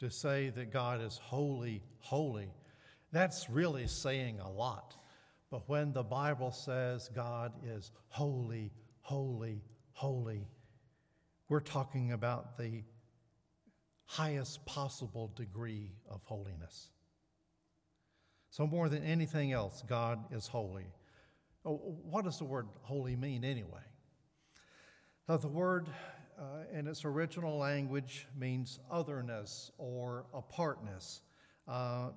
To 0.00 0.10
say 0.10 0.50
that 0.50 0.72
God 0.72 1.00
is 1.00 1.18
holy, 1.22 1.82
holy, 2.00 2.50
that's 3.12 3.48
really 3.48 3.86
saying 3.86 4.40
a 4.40 4.50
lot. 4.50 4.94
But 5.50 5.68
when 5.68 5.92
the 5.92 6.02
Bible 6.02 6.52
says 6.52 7.08
God 7.14 7.52
is 7.64 7.92
holy, 8.08 8.72
holy, 9.00 9.62
holy, 9.92 10.46
we're 11.48 11.60
talking 11.60 12.12
about 12.12 12.58
the 12.58 12.82
highest 14.04 14.64
possible 14.66 15.32
degree 15.34 15.92
of 16.08 16.22
holiness. 16.24 16.90
So, 18.50 18.66
more 18.66 18.88
than 18.88 19.02
anything 19.04 19.52
else, 19.52 19.82
God 19.86 20.32
is 20.32 20.46
holy. 20.46 20.86
Oh, 21.64 21.76
what 22.04 22.24
does 22.24 22.38
the 22.38 22.44
word 22.44 22.68
holy 22.82 23.16
mean 23.16 23.44
anyway? 23.44 23.82
Now, 25.28 25.36
the 25.36 25.48
word 25.48 25.88
uh, 26.38 26.42
in 26.72 26.86
its 26.86 27.04
original 27.04 27.56
language 27.58 28.26
means 28.38 28.80
otherness 28.90 29.70
or 29.78 30.26
apartness. 30.34 31.22
Uh, 31.66 32.10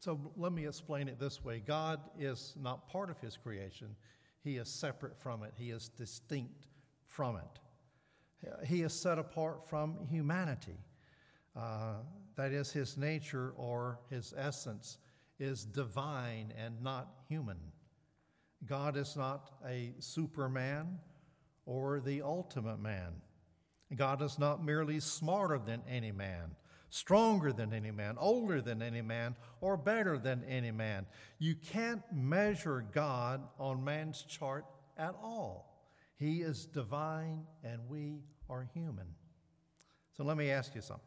so 0.00 0.20
let 0.36 0.52
me 0.52 0.66
explain 0.66 1.08
it 1.08 1.18
this 1.18 1.44
way 1.44 1.62
God 1.66 2.00
is 2.18 2.54
not 2.60 2.88
part 2.88 3.10
of 3.10 3.18
his 3.18 3.36
creation, 3.36 3.96
he 4.42 4.56
is 4.56 4.68
separate 4.68 5.18
from 5.18 5.42
it, 5.42 5.52
he 5.56 5.70
is 5.70 5.88
distinct 5.88 6.66
from 7.06 7.36
it. 7.36 8.66
He 8.66 8.82
is 8.82 8.92
set 8.92 9.18
apart 9.18 9.68
from 9.68 10.06
humanity. 10.08 10.78
Uh, 11.56 11.94
that 12.36 12.52
is, 12.52 12.70
his 12.70 12.96
nature 12.96 13.52
or 13.56 13.98
his 14.10 14.32
essence 14.36 14.98
is 15.40 15.64
divine 15.64 16.52
and 16.56 16.80
not 16.80 17.08
human. 17.28 17.58
God 18.64 18.96
is 18.96 19.16
not 19.16 19.50
a 19.66 19.92
superman 19.98 20.98
or 21.68 22.00
the 22.00 22.22
ultimate 22.22 22.80
man. 22.80 23.12
God 23.94 24.22
is 24.22 24.38
not 24.38 24.64
merely 24.64 25.00
smarter 25.00 25.58
than 25.58 25.82
any 25.86 26.12
man, 26.12 26.56
stronger 26.88 27.52
than 27.52 27.74
any 27.74 27.90
man, 27.90 28.16
older 28.18 28.62
than 28.62 28.80
any 28.80 29.02
man, 29.02 29.36
or 29.60 29.76
better 29.76 30.16
than 30.16 30.42
any 30.44 30.70
man. 30.70 31.04
You 31.38 31.54
can't 31.54 32.02
measure 32.10 32.86
God 32.92 33.42
on 33.58 33.84
man's 33.84 34.22
chart 34.22 34.64
at 34.96 35.14
all. 35.22 35.84
He 36.16 36.40
is 36.40 36.64
divine 36.64 37.44
and 37.62 37.82
we 37.86 38.22
are 38.48 38.66
human. 38.72 39.06
So 40.16 40.24
let 40.24 40.38
me 40.38 40.50
ask 40.50 40.74
you 40.74 40.80
something. 40.80 41.04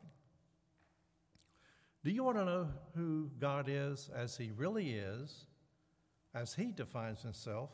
Do 2.03 2.11
you 2.11 2.23
want 2.23 2.37
to 2.37 2.45
know 2.45 2.67
who 2.95 3.31
God 3.39 3.65
is 3.67 4.11
as 4.15 4.37
He 4.37 4.51
really 4.51 4.91
is, 4.91 5.45
as 6.35 6.53
He 6.53 6.71
defines 6.71 7.23
Himself? 7.23 7.71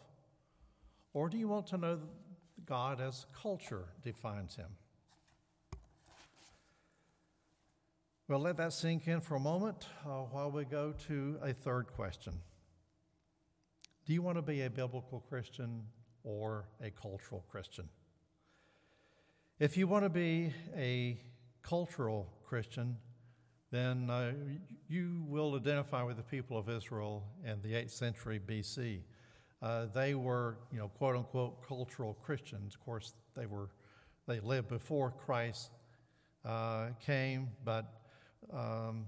Or 1.13 1.28
do 1.28 1.38
you 1.38 1.50
want 1.50 1.67
to 1.67 1.78
know 1.78 2.00
God 2.68 3.02
as 3.02 3.26
culture 3.42 3.86
defines 4.04 4.56
Him? 4.56 4.70
Well, 8.28 8.40
let 8.40 8.58
that 8.58 8.74
sink 8.74 9.08
in 9.08 9.22
for 9.22 9.36
a 9.36 9.40
moment 9.40 9.88
uh, 10.06 10.24
while 10.32 10.52
we 10.52 10.66
go 10.66 10.94
to 11.08 11.38
a 11.42 11.54
third 11.54 11.88
question. 11.94 12.34
Do 14.06 14.14
you 14.14 14.22
want 14.22 14.38
to 14.38 14.42
be 14.42 14.64
a 14.64 14.70
biblical 14.70 15.22
Christian 15.30 15.84
or 16.24 16.66
a 16.82 16.92
cultural 16.92 17.46
Christian? 17.50 17.88
If 19.60 19.78
you 19.78 19.88
want 19.88 20.04
to 20.04 20.10
be 20.10 20.54
a 20.76 21.22
cultural 21.64 22.28
Christian, 22.46 22.98
then 23.72 24.10
uh, 24.10 24.34
you 24.90 25.24
will 25.28 25.56
identify 25.56 26.04
with 26.04 26.18
the 26.18 26.24
people 26.24 26.58
of 26.58 26.70
Israel 26.70 27.24
in 27.46 27.62
the 27.62 27.74
8th 27.74 27.92
century 27.92 28.40
BC. 28.46 29.04
Uh, 29.62 29.88
they 29.93 30.13
were, 30.13 30.58
you 30.72 30.78
know, 30.78 30.88
quote 30.88 31.15
unquote, 31.15 31.67
cultural 31.67 32.13
Christians. 32.24 32.76
Of 32.76 32.82
course, 32.82 33.13
they 33.36 33.46
were, 33.46 33.70
they 34.28 34.39
lived 34.39 34.67
before 34.67 35.12
Christ 35.12 35.72
uh, 36.46 36.89
came, 37.04 37.50
but 37.63 38.02
um, 38.54 39.08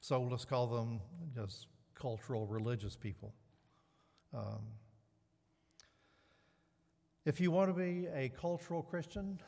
so 0.00 0.22
let's 0.22 0.44
call 0.44 0.66
them 0.66 1.00
just 1.34 1.66
cultural 1.94 2.46
religious 2.46 2.96
people. 2.96 3.34
Um, 4.32 4.62
if 7.24 7.40
you 7.40 7.50
want 7.50 7.70
to 7.70 7.74
be 7.74 8.06
a 8.14 8.28
cultural 8.28 8.82
Christian, 8.82 9.40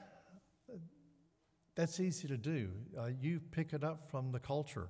that's 1.75 2.01
easy 2.01 2.27
to 2.29 2.37
do. 2.37 2.71
Uh, 2.99 3.11
you 3.21 3.39
pick 3.51 3.75
it 3.75 3.85
up 3.85 4.11
from 4.11 4.33
the 4.33 4.39
culture. 4.39 4.89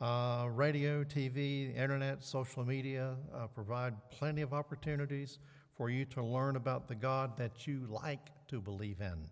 Uh, 0.00 0.46
radio, 0.52 1.02
TV, 1.02 1.76
internet, 1.76 2.22
social 2.22 2.64
media 2.64 3.16
uh, 3.34 3.48
provide 3.48 3.94
plenty 4.10 4.42
of 4.42 4.52
opportunities 4.52 5.40
for 5.76 5.90
you 5.90 6.04
to 6.04 6.22
learn 6.22 6.54
about 6.54 6.86
the 6.86 6.94
God 6.94 7.36
that 7.36 7.66
you 7.66 7.84
like 7.88 8.30
to 8.46 8.60
believe 8.60 9.00
in. 9.00 9.28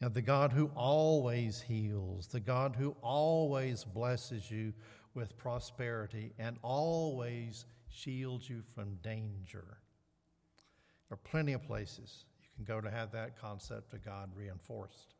And 0.00 0.12
the 0.12 0.22
God 0.22 0.52
who 0.52 0.72
always 0.74 1.60
heals, 1.60 2.26
the 2.26 2.40
God 2.40 2.74
who 2.76 2.96
always 3.00 3.84
blesses 3.84 4.50
you 4.50 4.72
with 5.14 5.38
prosperity 5.38 6.32
and 6.36 6.56
always 6.62 7.64
shields 7.88 8.50
you 8.50 8.62
from 8.74 8.96
danger. 9.04 9.78
There 11.08 11.14
are 11.14 11.30
plenty 11.30 11.52
of 11.52 11.62
places 11.62 12.24
you 12.42 12.48
can 12.56 12.64
go 12.64 12.80
to 12.80 12.90
have 12.90 13.12
that 13.12 13.40
concept 13.40 13.92
of 13.92 14.04
God 14.04 14.30
reinforced. 14.34 15.14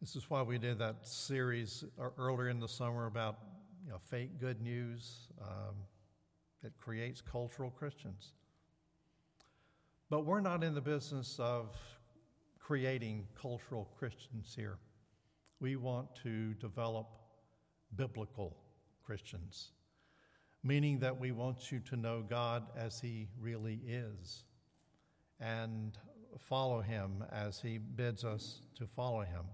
This 0.00 0.14
is 0.14 0.30
why 0.30 0.42
we 0.42 0.58
did 0.58 0.78
that 0.78 1.08
series 1.08 1.82
earlier 2.16 2.48
in 2.48 2.60
the 2.60 2.68
summer 2.68 3.06
about 3.06 3.38
you 3.84 3.90
know, 3.90 3.98
fake 3.98 4.38
good 4.38 4.62
news 4.62 5.26
um, 5.42 5.74
that 6.62 6.78
creates 6.78 7.20
cultural 7.20 7.70
Christians. 7.70 8.34
But 10.08 10.24
we're 10.24 10.40
not 10.40 10.62
in 10.62 10.74
the 10.74 10.80
business 10.80 11.36
of 11.40 11.76
creating 12.60 13.26
cultural 13.40 13.88
Christians 13.98 14.54
here. 14.54 14.78
We 15.58 15.74
want 15.74 16.14
to 16.22 16.54
develop 16.54 17.08
biblical 17.96 18.56
Christians, 19.04 19.72
meaning 20.62 21.00
that 21.00 21.18
we 21.18 21.32
want 21.32 21.72
you 21.72 21.80
to 21.80 21.96
know 21.96 22.22
God 22.22 22.68
as 22.76 23.00
He 23.00 23.26
really 23.40 23.80
is 23.84 24.44
and 25.40 25.98
follow 26.38 26.82
Him 26.82 27.24
as 27.32 27.60
He 27.60 27.78
bids 27.78 28.24
us 28.24 28.60
to 28.76 28.86
follow 28.86 29.22
Him. 29.22 29.44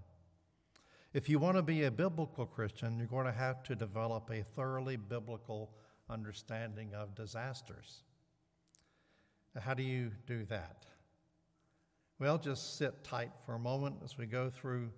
If 1.15 1.29
you 1.29 1.39
want 1.39 1.55
to 1.55 1.63
be 1.63 1.85
a 1.85 1.91
biblical 1.91 2.45
Christian, 2.45 2.97
you're 2.97 3.07
going 3.07 3.25
to 3.25 3.31
have 3.31 3.63
to 3.63 3.73
develop 3.73 4.29
a 4.29 4.43
thoroughly 4.43 4.97
biblical 4.97 5.71
understanding 6.09 6.93
of 6.93 7.15
disasters. 7.15 8.03
How 9.57 9.73
do 9.75 9.81
you 9.81 10.11
do 10.27 10.43
that? 10.49 10.85
Well, 12.19 12.37
just 12.37 12.77
sit 12.77 13.01
tight 13.05 13.31
for 13.45 13.55
a 13.55 13.59
moment 13.59 13.95
as 14.03 14.17
we 14.17 14.25
go 14.25 14.49
through 14.49 14.91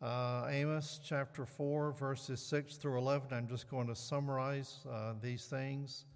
uh, 0.00 0.46
Amos 0.48 0.98
chapter 1.04 1.44
4, 1.44 1.92
verses 1.92 2.40
6 2.40 2.76
through 2.76 2.96
11. 2.96 3.28
I'm 3.30 3.48
just 3.48 3.68
going 3.68 3.88
to 3.88 3.94
summarize 3.94 4.78
uh, 4.90 5.12
these 5.20 5.44
things, 5.44 6.06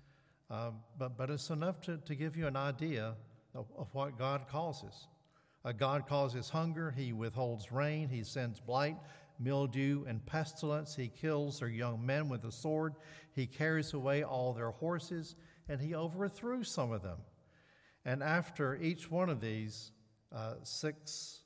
uh, 0.51 0.71
but, 0.99 1.19
but 1.19 1.29
it's 1.29 1.51
enough 1.51 1.83
to, 1.83 1.99
to 1.99 2.15
give 2.15 2.35
you 2.35 2.47
an 2.47 2.57
idea 2.57 3.15
of, 3.55 3.67
of 3.77 3.89
what 3.93 4.17
God 4.17 4.49
causes. 4.49 5.07
Uh, 5.65 5.73
God 5.73 6.07
causes 6.07 6.51
hunger, 6.51 6.91
He 6.91 7.13
withholds 7.13 7.71
rain, 7.71 8.09
He 8.09 8.25
sends 8.25 8.61
blight, 8.61 8.97
mildew, 9.39 10.05
and 10.07 10.25
pestilence. 10.25 10.97
He 10.97 11.09
kills 11.09 11.61
their 11.61 11.69
young 11.69 12.05
men 12.05 12.29
with 12.29 12.45
a 12.45 12.53
sword, 12.53 12.95
He 13.33 13.47
carries 13.47 13.93
away 13.93 14.25
all 14.25 14.53
their 14.53 14.71
horses, 14.71 15.37
and 15.69 15.81
He 15.81 15.95
overthrew 15.95 16.65
some 16.65 16.93
of 16.93 17.03
them. 17.03 17.19
And 18.05 18.23
after 18.23 18.75
each 18.77 19.11
one 19.11 19.29
of 19.29 19.41
these, 19.41 19.93
uh, 20.35 20.55
six 20.65 21.43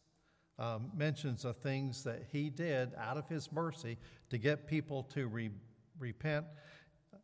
um, 0.59 0.91
mentions 0.97 1.45
of 1.45 1.59
things 1.59 2.05
that 2.05 2.23
He 2.33 2.49
did 2.49 2.95
out 2.97 3.19
of 3.19 3.29
His 3.29 3.53
mercy 3.53 3.99
to 4.31 4.39
get 4.39 4.67
people 4.67 5.03
to 5.15 5.27
re- 5.27 5.51
repent, 5.99 6.47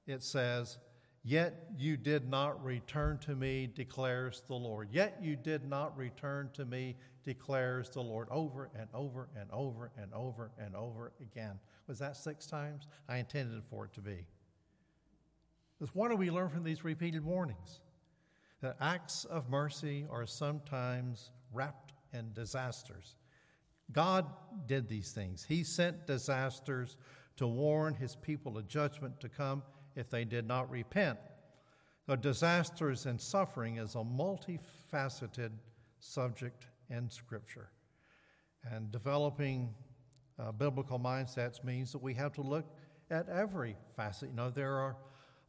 it 0.07 0.23
says, 0.23 0.79
Yet 1.25 1.71
you 1.77 1.97
did 1.97 2.29
not 2.29 2.63
return 2.65 3.19
to 3.19 3.37
me, 3.37 3.69
declares 3.73 4.43
the 4.49 4.55
Lord. 4.55 4.89
Yet 4.91 5.19
you 5.23 5.37
did 5.37 5.65
not 5.65 5.97
return 5.97 6.51
to 6.55 6.65
me, 6.65 6.97
declares 7.23 7.91
the 7.91 8.01
Lord. 8.03 8.27
Over 8.31 8.71
and 8.77 8.89
over 8.93 9.29
and 9.39 9.49
over 9.53 9.93
and 9.97 10.13
over 10.13 10.51
and 10.59 10.75
over 10.75 11.13
again. 11.21 11.61
Was 11.87 12.01
that 12.01 12.17
six 12.17 12.47
times? 12.47 12.89
I 13.09 13.19
intended 13.19 13.63
for 13.65 13.85
it 13.85 13.93
to 13.95 14.01
be. 14.01 14.27
What 15.93 16.11
do 16.11 16.17
we 16.17 16.31
learn 16.31 16.49
from 16.49 16.65
these 16.65 16.85
repeated 16.85 17.25
warnings? 17.25 17.81
That 18.61 18.77
acts 18.81 19.25
of 19.25 19.49
mercy 19.49 20.07
are 20.11 20.27
sometimes 20.27 21.31
wrapped 21.53 21.93
in 22.13 22.33
disasters. 22.33 23.17
God 23.93 24.27
did 24.67 24.89
these 24.89 25.13
things. 25.13 25.45
He 25.49 25.65
sent 25.65 26.07
disasters 26.07 26.97
to 27.37 27.47
warn 27.47 27.95
his 27.95 28.17
people 28.17 28.59
of 28.59 28.69
judgment 28.69 29.21
to 29.21 29.29
come 29.29 29.63
if 29.97 30.11
they 30.11 30.25
did 30.25 30.47
not 30.47 30.71
repent. 30.71 31.19
The 32.07 32.17
disasters 32.17 33.07
and 33.07 33.21
suffering 33.21 33.77
is 33.77 33.95
a 33.95 33.99
multifaceted 33.99 35.51
subject 36.01 36.67
in 36.91 37.09
Scripture. 37.09 37.71
And 38.71 38.91
developing 38.91 39.75
uh, 40.39 40.53
biblical 40.53 40.99
mindsets 40.99 41.63
means 41.65 41.93
that 41.93 42.03
we 42.03 42.15
have 42.15 42.33
to 42.35 42.43
look 42.43 42.67
at 43.11 43.29
every 43.29 43.77
facet. 43.97 44.31
You 44.31 44.37
know, 44.37 44.51
there 44.51 44.79
are 44.79 44.97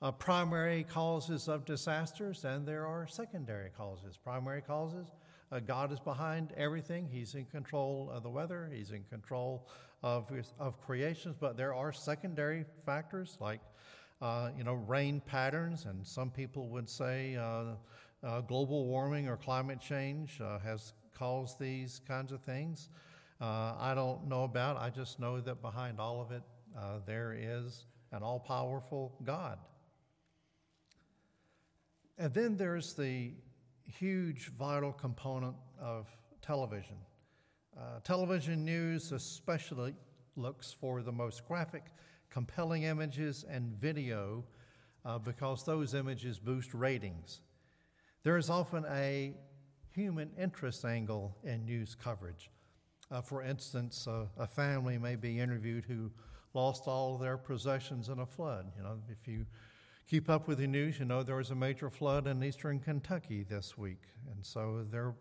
uh, 0.01 0.11
primary 0.11 0.83
causes 0.83 1.47
of 1.47 1.65
disasters 1.65 2.43
and 2.43 2.67
there 2.67 2.85
are 2.85 3.07
secondary 3.07 3.69
causes. 3.69 4.17
Primary 4.17 4.61
causes, 4.61 5.07
uh, 5.51 5.59
God 5.59 5.91
is 5.91 5.99
behind 5.99 6.51
everything. 6.57 7.07
He's 7.11 7.35
in 7.35 7.45
control 7.45 8.11
of 8.13 8.23
the 8.23 8.29
weather, 8.29 8.69
He's 8.71 8.91
in 8.91 9.03
control 9.05 9.67
of, 10.01 10.31
of 10.59 10.81
creations, 10.81 11.35
but 11.39 11.55
there 11.55 11.73
are 11.73 11.93
secondary 11.93 12.65
factors 12.85 13.37
like 13.39 13.61
uh, 14.21 14.49
you 14.57 14.63
know, 14.63 14.73
rain 14.73 15.21
patterns, 15.25 15.85
and 15.85 16.05
some 16.05 16.29
people 16.29 16.69
would 16.69 16.89
say 16.89 17.35
uh, 17.35 17.75
uh, 18.23 18.41
global 18.41 18.85
warming 18.85 19.27
or 19.27 19.35
climate 19.35 19.79
change 19.81 20.39
uh, 20.41 20.59
has 20.59 20.93
caused 21.13 21.59
these 21.59 22.01
kinds 22.07 22.31
of 22.31 22.41
things. 22.41 22.89
Uh, 23.41 23.73
I 23.77 23.93
don't 23.93 24.27
know 24.27 24.45
about. 24.45 24.77
I 24.77 24.89
just 24.89 25.19
know 25.19 25.41
that 25.41 25.61
behind 25.61 25.99
all 25.99 26.21
of 26.21 26.31
it, 26.31 26.43
uh, 26.77 26.99
there 27.05 27.35
is 27.37 27.85
an 28.11 28.23
all-powerful 28.23 29.13
God. 29.23 29.57
And 32.17 32.33
then 32.33 32.55
there's 32.55 32.93
the 32.93 33.31
huge 33.85 34.51
vital 34.57 34.93
component 34.93 35.55
of 35.81 36.07
television. 36.41 36.95
television 38.03 38.63
news 38.63 39.11
especially 39.11 39.95
looks 40.35 40.71
for 40.71 41.01
the 41.01 41.11
most 41.11 41.45
graphic 41.47 41.83
compelling 42.33 42.83
images 42.83 43.45
and 43.47 43.71
video 43.75 44.43
uh, 45.05 45.19
because 45.19 45.63
those 45.63 45.93
images 45.93 46.39
boost 46.39 46.73
ratings. 46.73 47.41
There 48.23 48.37
is 48.37 48.49
often 48.49 48.85
a 48.89 49.35
human 49.93 50.31
interest 50.39 50.83
angle 50.83 51.37
in 51.43 51.65
news 51.65 51.95
coverage. 51.95 52.49
Uh, 53.11 53.21
for 53.21 53.43
instance, 53.43 54.07
uh, 54.07 54.25
a 54.37 54.47
family 54.47 54.97
may 54.97 55.15
be 55.15 55.39
interviewed 55.39 55.85
who 55.85 56.09
lost 56.55 56.87
all 56.87 57.17
their 57.19 57.37
possessions 57.37 58.09
in 58.09 58.17
a 58.17 58.25
flood. 58.25 58.71
You 58.75 58.83
know, 58.83 58.97
if 59.09 59.27
you 59.27 59.45
keep 60.09 60.27
up 60.27 60.47
with 60.47 60.57
the 60.57 60.67
news, 60.67 60.97
you 60.97 61.05
know 61.05 61.21
there 61.21 61.35
was 61.35 61.51
a 61.51 61.55
major 61.55 61.91
flood 61.91 62.25
in 62.25 62.43
eastern 62.43 62.79
Kentucky 62.79 63.43
this 63.43 63.77
week, 63.77 64.01
and 64.31 64.43
so 64.43 64.85
there, 64.89 65.13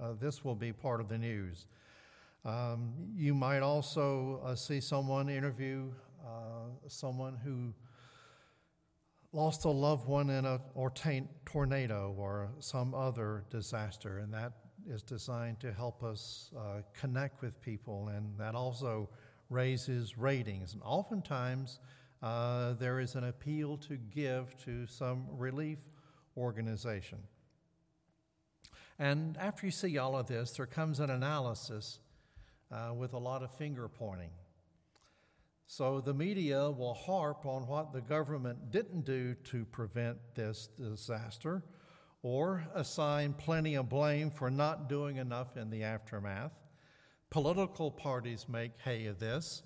uh, 0.00 0.14
this 0.18 0.44
will 0.44 0.56
be 0.56 0.72
part 0.72 1.00
of 1.00 1.08
the 1.08 1.18
news. 1.18 1.66
Um, 2.44 2.94
you 3.14 3.34
might 3.34 3.60
also 3.60 4.40
uh, 4.44 4.54
see 4.54 4.80
someone 4.80 5.28
interview 5.28 5.90
uh, 6.24 6.88
someone 6.88 7.36
who 7.36 7.74
lost 9.32 9.64
a 9.64 9.70
loved 9.70 10.08
one 10.08 10.30
in 10.30 10.44
a 10.44 10.60
or 10.74 10.92
tornado 11.44 12.14
or 12.18 12.50
some 12.58 12.94
other 12.94 13.44
disaster, 13.50 14.18
and 14.18 14.32
that 14.32 14.52
is 14.88 15.02
designed 15.02 15.60
to 15.60 15.72
help 15.72 16.02
us 16.02 16.50
uh, 16.56 16.82
connect 16.92 17.42
with 17.42 17.60
people, 17.60 18.08
and 18.08 18.38
that 18.38 18.54
also 18.54 19.08
raises 19.48 20.16
ratings. 20.16 20.72
And 20.72 20.82
oftentimes, 20.84 21.78
uh, 22.22 22.74
there 22.74 23.00
is 23.00 23.14
an 23.14 23.24
appeal 23.24 23.76
to 23.78 23.96
give 23.96 24.56
to 24.64 24.86
some 24.86 25.26
relief 25.36 25.78
organization. 26.36 27.18
And 28.98 29.36
after 29.38 29.66
you 29.66 29.72
see 29.72 29.96
all 29.96 30.16
of 30.16 30.26
this, 30.26 30.52
there 30.52 30.66
comes 30.66 31.00
an 31.00 31.10
analysis 31.10 32.00
uh, 32.70 32.92
with 32.94 33.14
a 33.14 33.18
lot 33.18 33.42
of 33.42 33.54
finger 33.54 33.88
pointing. 33.88 34.30
So 35.72 36.00
the 36.00 36.12
media 36.12 36.68
will 36.68 36.94
harp 36.94 37.46
on 37.46 37.68
what 37.68 37.92
the 37.92 38.00
government 38.00 38.72
didn't 38.72 39.04
do 39.04 39.36
to 39.52 39.64
prevent 39.66 40.18
this 40.34 40.68
disaster 40.76 41.62
or 42.24 42.66
assign 42.74 43.34
plenty 43.34 43.76
of 43.76 43.88
blame 43.88 44.32
for 44.32 44.50
not 44.50 44.88
doing 44.88 45.18
enough 45.18 45.56
in 45.56 45.70
the 45.70 45.84
aftermath. 45.84 46.50
Political 47.30 47.92
parties 47.92 48.46
make 48.48 48.72
hay 48.82 49.06
of 49.06 49.20
this. 49.20 49.62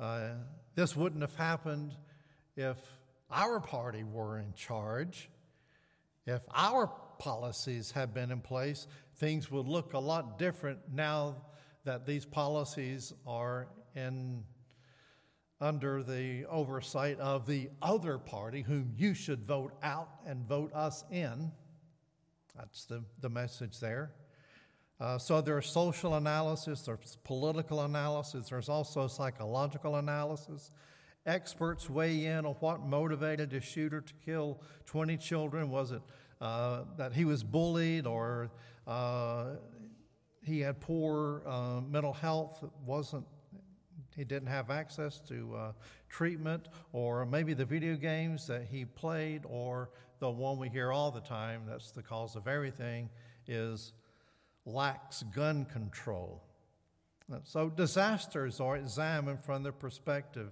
Uh, 0.00 0.30
this 0.74 0.96
wouldn't 0.96 1.22
have 1.22 1.36
happened 1.36 1.94
if 2.56 2.76
our 3.30 3.60
party 3.60 4.02
were 4.02 4.40
in 4.40 4.54
charge. 4.54 5.30
If 6.26 6.42
our 6.52 6.88
policies 7.20 7.92
had 7.92 8.12
been 8.12 8.32
in 8.32 8.40
place, 8.40 8.88
things 9.18 9.52
would 9.52 9.68
look 9.68 9.92
a 9.92 10.00
lot 10.00 10.36
different 10.36 10.80
now 10.92 11.36
that 11.84 12.06
these 12.06 12.24
policies 12.24 13.12
are 13.24 13.68
in 13.94 14.42
under 15.60 16.02
the 16.02 16.44
oversight 16.46 17.18
of 17.18 17.46
the 17.46 17.68
other 17.82 18.18
party 18.18 18.62
whom 18.62 18.92
you 18.96 19.14
should 19.14 19.42
vote 19.42 19.72
out 19.82 20.08
and 20.26 20.46
vote 20.46 20.72
us 20.72 21.04
in. 21.10 21.50
That's 22.56 22.84
the, 22.84 23.04
the 23.20 23.28
message 23.28 23.80
there. 23.80 24.12
Uh, 25.00 25.16
so 25.16 25.40
there's 25.40 25.70
social 25.70 26.14
analysis, 26.14 26.82
there's 26.82 27.18
political 27.22 27.82
analysis, 27.82 28.48
there's 28.48 28.68
also 28.68 29.06
psychological 29.06 29.96
analysis. 29.96 30.72
Experts 31.24 31.88
weigh 31.88 32.24
in 32.24 32.46
on 32.46 32.54
what 32.54 32.80
motivated 32.80 33.50
the 33.50 33.60
shooter 33.60 34.00
to 34.00 34.14
kill 34.24 34.60
20 34.86 35.16
children. 35.18 35.70
Was 35.70 35.92
it 35.92 36.02
uh, 36.40 36.82
that 36.96 37.12
he 37.12 37.24
was 37.24 37.44
bullied 37.44 38.06
or 38.06 38.50
uh, 38.86 39.56
he 40.44 40.60
had 40.60 40.80
poor 40.80 41.42
uh, 41.46 41.80
mental 41.80 42.12
health? 42.12 42.64
wasn't 42.84 43.24
he 44.18 44.24
didn't 44.24 44.48
have 44.48 44.68
access 44.68 45.20
to 45.20 45.54
uh, 45.54 45.72
treatment, 46.08 46.68
or 46.92 47.24
maybe 47.24 47.54
the 47.54 47.64
video 47.64 47.94
games 47.94 48.48
that 48.48 48.64
he 48.68 48.84
played, 48.84 49.42
or 49.48 49.90
the 50.18 50.28
one 50.28 50.58
we 50.58 50.68
hear 50.68 50.90
all 50.90 51.12
the 51.12 51.20
time 51.20 51.62
that's 51.68 51.92
the 51.92 52.02
cause 52.02 52.34
of 52.34 52.48
everything 52.48 53.08
is 53.46 53.92
lax 54.66 55.22
gun 55.34 55.64
control. 55.64 56.42
So 57.44 57.68
disasters 57.68 58.58
are 58.58 58.76
examined 58.76 59.38
from 59.44 59.62
the 59.62 59.70
perspective 59.70 60.50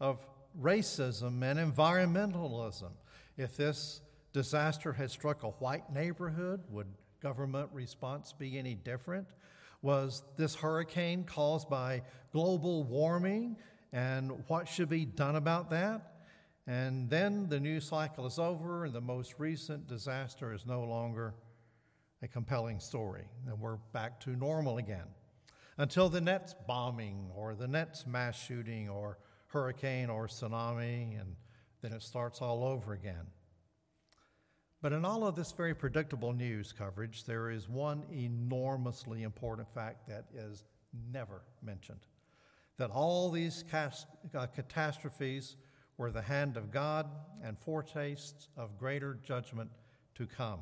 of 0.00 0.26
racism 0.58 1.42
and 1.42 1.58
environmentalism. 1.58 2.92
If 3.36 3.58
this 3.58 4.00
disaster 4.32 4.94
had 4.94 5.10
struck 5.10 5.42
a 5.42 5.48
white 5.48 5.92
neighborhood, 5.92 6.62
would 6.70 6.86
government 7.20 7.68
response 7.74 8.32
be 8.32 8.58
any 8.58 8.74
different? 8.74 9.26
Was 9.82 10.22
this 10.36 10.54
hurricane 10.54 11.24
caused 11.24 11.68
by 11.68 12.02
global 12.32 12.84
warming 12.84 13.56
and 13.92 14.44
what 14.46 14.68
should 14.68 14.88
be 14.88 15.04
done 15.04 15.36
about 15.36 15.70
that? 15.70 16.12
And 16.66 17.10
then 17.10 17.48
the 17.48 17.58
news 17.58 17.84
cycle 17.84 18.24
is 18.26 18.38
over, 18.38 18.84
and 18.84 18.94
the 18.94 19.00
most 19.00 19.34
recent 19.38 19.88
disaster 19.88 20.52
is 20.52 20.64
no 20.64 20.84
longer 20.84 21.34
a 22.22 22.28
compelling 22.28 22.78
story, 22.78 23.24
and 23.48 23.58
we're 23.58 23.78
back 23.92 24.20
to 24.20 24.30
normal 24.30 24.78
again. 24.78 25.06
Until 25.76 26.08
the 26.08 26.20
next 26.20 26.54
bombing 26.68 27.30
or 27.34 27.56
the 27.56 27.66
next 27.66 28.06
mass 28.06 28.40
shooting 28.40 28.88
or 28.88 29.18
hurricane 29.48 30.08
or 30.08 30.28
tsunami, 30.28 31.20
and 31.20 31.34
then 31.80 31.92
it 31.92 32.02
starts 32.02 32.40
all 32.40 32.62
over 32.62 32.92
again. 32.92 33.26
But 34.82 34.92
in 34.92 35.04
all 35.04 35.24
of 35.24 35.36
this 35.36 35.52
very 35.52 35.74
predictable 35.74 36.32
news 36.32 36.72
coverage, 36.72 37.24
there 37.24 37.50
is 37.50 37.68
one 37.68 38.02
enormously 38.12 39.22
important 39.22 39.72
fact 39.72 40.08
that 40.08 40.24
is 40.34 40.64
never 41.12 41.42
mentioned 41.62 42.00
that 42.78 42.90
all 42.90 43.30
these 43.30 43.64
uh, 43.72 44.46
catastrophes 44.46 45.56
were 45.98 46.10
the 46.10 46.22
hand 46.22 46.56
of 46.56 46.72
God 46.72 47.08
and 47.44 47.56
foretastes 47.56 48.48
of 48.56 48.76
greater 48.76 49.18
judgment 49.22 49.70
to 50.16 50.26
come. 50.26 50.58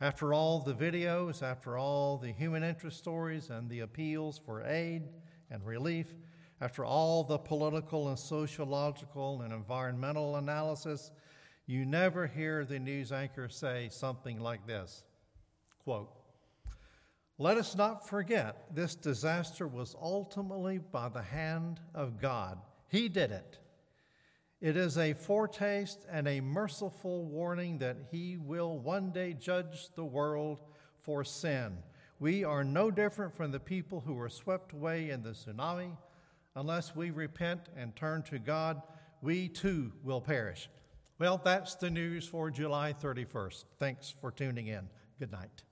After 0.00 0.32
all 0.32 0.60
the 0.60 0.72
videos, 0.72 1.42
after 1.42 1.76
all 1.76 2.16
the 2.16 2.30
human 2.30 2.62
interest 2.62 2.98
stories 2.98 3.50
and 3.50 3.68
the 3.68 3.80
appeals 3.80 4.38
for 4.38 4.62
aid 4.62 5.08
and 5.50 5.66
relief, 5.66 6.14
after 6.60 6.84
all 6.84 7.24
the 7.24 7.38
political 7.38 8.08
and 8.08 8.18
sociological 8.18 9.42
and 9.42 9.52
environmental 9.52 10.36
analysis, 10.36 11.10
you 11.70 11.86
never 11.86 12.26
hear 12.26 12.64
the 12.64 12.80
news 12.80 13.12
anchor 13.12 13.48
say 13.48 13.88
something 13.92 14.40
like 14.40 14.66
this 14.66 15.04
quote, 15.84 16.10
Let 17.38 17.58
us 17.58 17.76
not 17.76 18.08
forget 18.08 18.74
this 18.74 18.96
disaster 18.96 19.68
was 19.68 19.94
ultimately 20.02 20.78
by 20.78 21.08
the 21.08 21.22
hand 21.22 21.78
of 21.94 22.20
God. 22.20 22.58
He 22.88 23.08
did 23.08 23.30
it. 23.30 23.60
It 24.60 24.76
is 24.76 24.98
a 24.98 25.12
foretaste 25.12 26.04
and 26.10 26.26
a 26.26 26.40
merciful 26.40 27.24
warning 27.24 27.78
that 27.78 27.98
He 28.10 28.36
will 28.36 28.76
one 28.76 29.12
day 29.12 29.32
judge 29.32 29.90
the 29.94 30.04
world 30.04 30.58
for 30.98 31.22
sin. 31.22 31.78
We 32.18 32.42
are 32.42 32.64
no 32.64 32.90
different 32.90 33.36
from 33.36 33.52
the 33.52 33.60
people 33.60 34.00
who 34.00 34.14
were 34.14 34.28
swept 34.28 34.72
away 34.72 35.10
in 35.10 35.22
the 35.22 35.30
tsunami. 35.30 35.96
Unless 36.56 36.96
we 36.96 37.12
repent 37.12 37.68
and 37.76 37.94
turn 37.94 38.24
to 38.24 38.40
God, 38.40 38.82
we 39.22 39.48
too 39.48 39.92
will 40.02 40.20
perish. 40.20 40.68
Well, 41.20 41.38
that's 41.44 41.74
the 41.74 41.90
news 41.90 42.26
for 42.26 42.50
July 42.50 42.94
31st. 42.94 43.64
Thanks 43.78 44.14
for 44.22 44.30
tuning 44.30 44.68
in. 44.68 44.88
Good 45.18 45.30
night. 45.30 45.64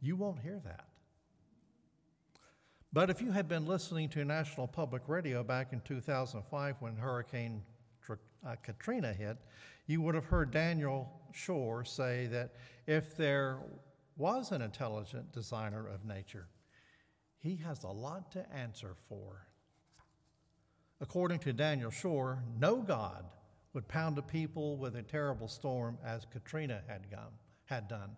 You 0.00 0.16
won't 0.16 0.40
hear 0.40 0.60
that. 0.64 0.86
But 2.92 3.08
if 3.08 3.22
you 3.22 3.30
had 3.30 3.46
been 3.46 3.66
listening 3.66 4.08
to 4.08 4.24
National 4.24 4.66
Public 4.66 5.02
Radio 5.06 5.44
back 5.44 5.72
in 5.72 5.80
2005 5.82 6.74
when 6.80 6.96
Hurricane 6.96 7.62
uh, 8.10 8.56
Katrina 8.64 9.12
hit, 9.12 9.36
you 9.86 10.00
would 10.00 10.16
have 10.16 10.24
heard 10.24 10.50
Daniel 10.50 11.08
Schorr 11.30 11.84
say 11.84 12.26
that 12.26 12.54
if 12.88 13.16
there 13.16 13.60
was 14.16 14.50
an 14.50 14.60
intelligent 14.60 15.30
designer 15.30 15.86
of 15.86 16.04
nature, 16.04 16.48
he 17.38 17.54
has 17.64 17.84
a 17.84 17.92
lot 17.92 18.32
to 18.32 18.44
answer 18.52 18.96
for. 19.08 19.46
According 21.00 21.38
to 21.40 21.52
Daniel 21.52 21.92
Schorr, 21.92 22.42
no 22.58 22.82
God 22.82 23.26
would 23.76 23.86
pound 23.88 24.16
a 24.16 24.22
people 24.22 24.78
with 24.78 24.96
a 24.96 25.02
terrible 25.02 25.46
storm 25.46 25.98
as 26.02 26.24
Katrina 26.32 26.80
had, 26.88 27.10
gone, 27.10 27.34
had 27.66 27.86
done. 27.88 28.16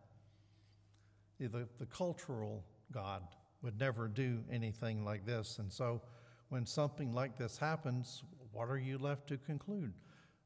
The, 1.41 1.67
the 1.81 1.87
cultural 1.87 2.65
God 2.93 3.25
would 3.63 3.77
never 3.77 4.07
do 4.07 4.39
anything 4.53 5.05
like 5.05 5.27
this. 5.27 5.59
And 5.59 5.73
so 5.73 6.01
when 6.49 6.65
something 6.65 7.13
like 7.13 7.37
this 7.37 7.59
happens, 7.59 8.23
what 8.53 8.69
are 8.69 8.79
you 8.79 8.99
left 8.99 9.27
to 9.31 9.37
conclude? 9.37 9.93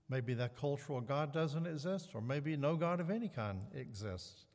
Maybe 0.09 0.33
that 0.33 0.57
cultural 0.57 1.03
God 1.03 1.31
doesn't 1.31 1.67
exist, 1.67 2.13
or 2.15 2.23
maybe 2.23 2.57
no 2.57 2.75
God 2.75 2.99
of 2.99 3.11
any 3.11 3.29
kind 3.29 3.61
exists. 3.75 4.47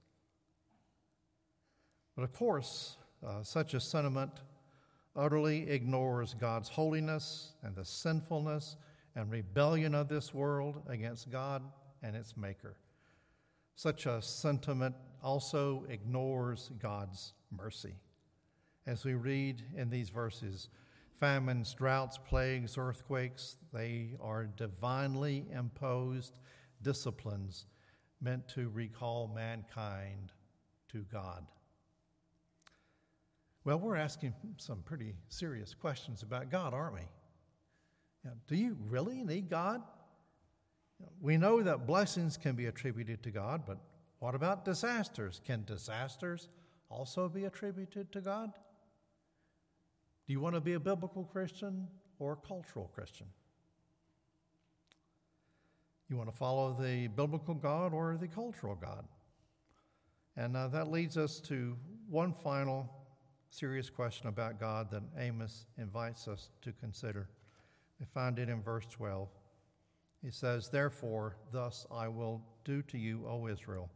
But 2.16 2.24
of 2.24 2.34
course, 2.34 2.98
uh, 3.24 3.44
such 3.44 3.76
a 3.76 3.80
sentiment 3.80 4.32
utterly 5.16 5.70
ignores 5.70 6.34
God's 6.34 6.70
holiness 6.70 7.54
and 7.62 7.76
the 7.76 7.86
sinfulness 7.86 8.76
and 9.18 9.30
rebellion 9.30 9.94
of 9.94 10.08
this 10.08 10.34
world 10.34 10.82
against 10.88 11.30
God 11.30 11.62
and 12.02 12.16
its 12.16 12.38
Maker. 12.38 12.78
Such 13.76 14.06
a 14.06 14.22
sentiment 14.22 14.96
also 15.22 15.86
ignores 15.90 16.72
God's 16.80 17.34
mercy 17.52 17.96
as 18.88 19.04
we 19.04 19.14
read 19.14 19.62
in 19.76 19.90
these 19.90 20.10
verses 20.10 20.70
famines, 21.20 21.74
droughts, 21.74 22.18
plagues, 22.18 22.78
earthquakes, 22.78 23.58
they 23.74 24.12
are 24.22 24.46
divinely 24.46 25.46
imposed 25.52 26.38
disciplines 26.84 27.66
meant 28.22 28.48
to 28.48 28.70
recall 28.70 29.32
mankind 29.34 30.32
to 30.92 31.00
God. 31.12 31.44
Well, 33.66 33.80
we're 33.80 33.96
asking 33.96 34.34
some 34.58 34.84
pretty 34.84 35.16
serious 35.28 35.74
questions 35.74 36.22
about 36.22 36.52
God, 36.52 36.74
aren't 36.74 36.94
we? 36.94 37.02
Do 38.48 38.56
you 38.56 38.78
really 38.90 39.24
need 39.24 39.50
God? 39.50 39.82
We 41.22 41.38
know 41.38 41.62
that 41.62 41.86
blessings 41.86 42.38
can 42.38 42.56
be 42.56 42.66
attributed 42.66 43.24
to 43.24 43.32
God, 43.32 43.64
but 43.66 43.78
what 44.20 44.36
about 44.36 44.66
disasters? 44.66 45.42
Can 45.46 45.64
disasters 45.66 46.50
also 46.90 47.30
be 47.30 47.46
attributed 47.46 48.12
to 48.14 48.22
God? 48.22 48.52
Do 50.26 50.34
you 50.34 50.40
want 50.40 50.56
to 50.56 50.62
be 50.62 50.74
a 50.74 50.80
biblical 50.80 51.24
Christian 51.24 51.88
or 52.20 52.34
a 52.34 52.48
cultural 52.48 52.92
Christian? 52.94 53.28
You 56.10 56.18
want 56.18 56.32
to 56.32 56.36
follow 56.36 56.74
the 56.74 57.08
biblical 57.08 57.54
God 57.54 57.94
or 57.94 58.18
the 58.20 58.28
cultural 58.28 58.76
God? 58.76 59.06
And 60.36 60.56
uh, 60.56 60.68
that 60.70 60.92
leads 60.92 61.18
us 61.18 61.40
to 61.42 61.78
one 62.10 62.34
final 62.34 62.90
serious 63.50 63.90
question 63.90 64.28
about 64.28 64.60
God 64.60 64.92
that 64.92 65.04
Amos 65.18 65.66
invites 65.78 66.28
us 66.28 66.50
to 66.62 66.72
consider. 66.74 67.30
We 68.00 68.06
find 68.06 68.40
it 68.40 68.50
in 68.50 68.62
verse 68.62 68.86
12. 68.92 69.30
He 70.22 70.32
says, 70.32 70.70
Therefore, 70.70 71.38
thus 71.52 71.86
I 71.92 72.08
will 72.08 72.42
do 72.64 72.82
to 72.84 72.98
you, 72.98 73.26
O 73.28 73.48
Israel, 73.48 73.90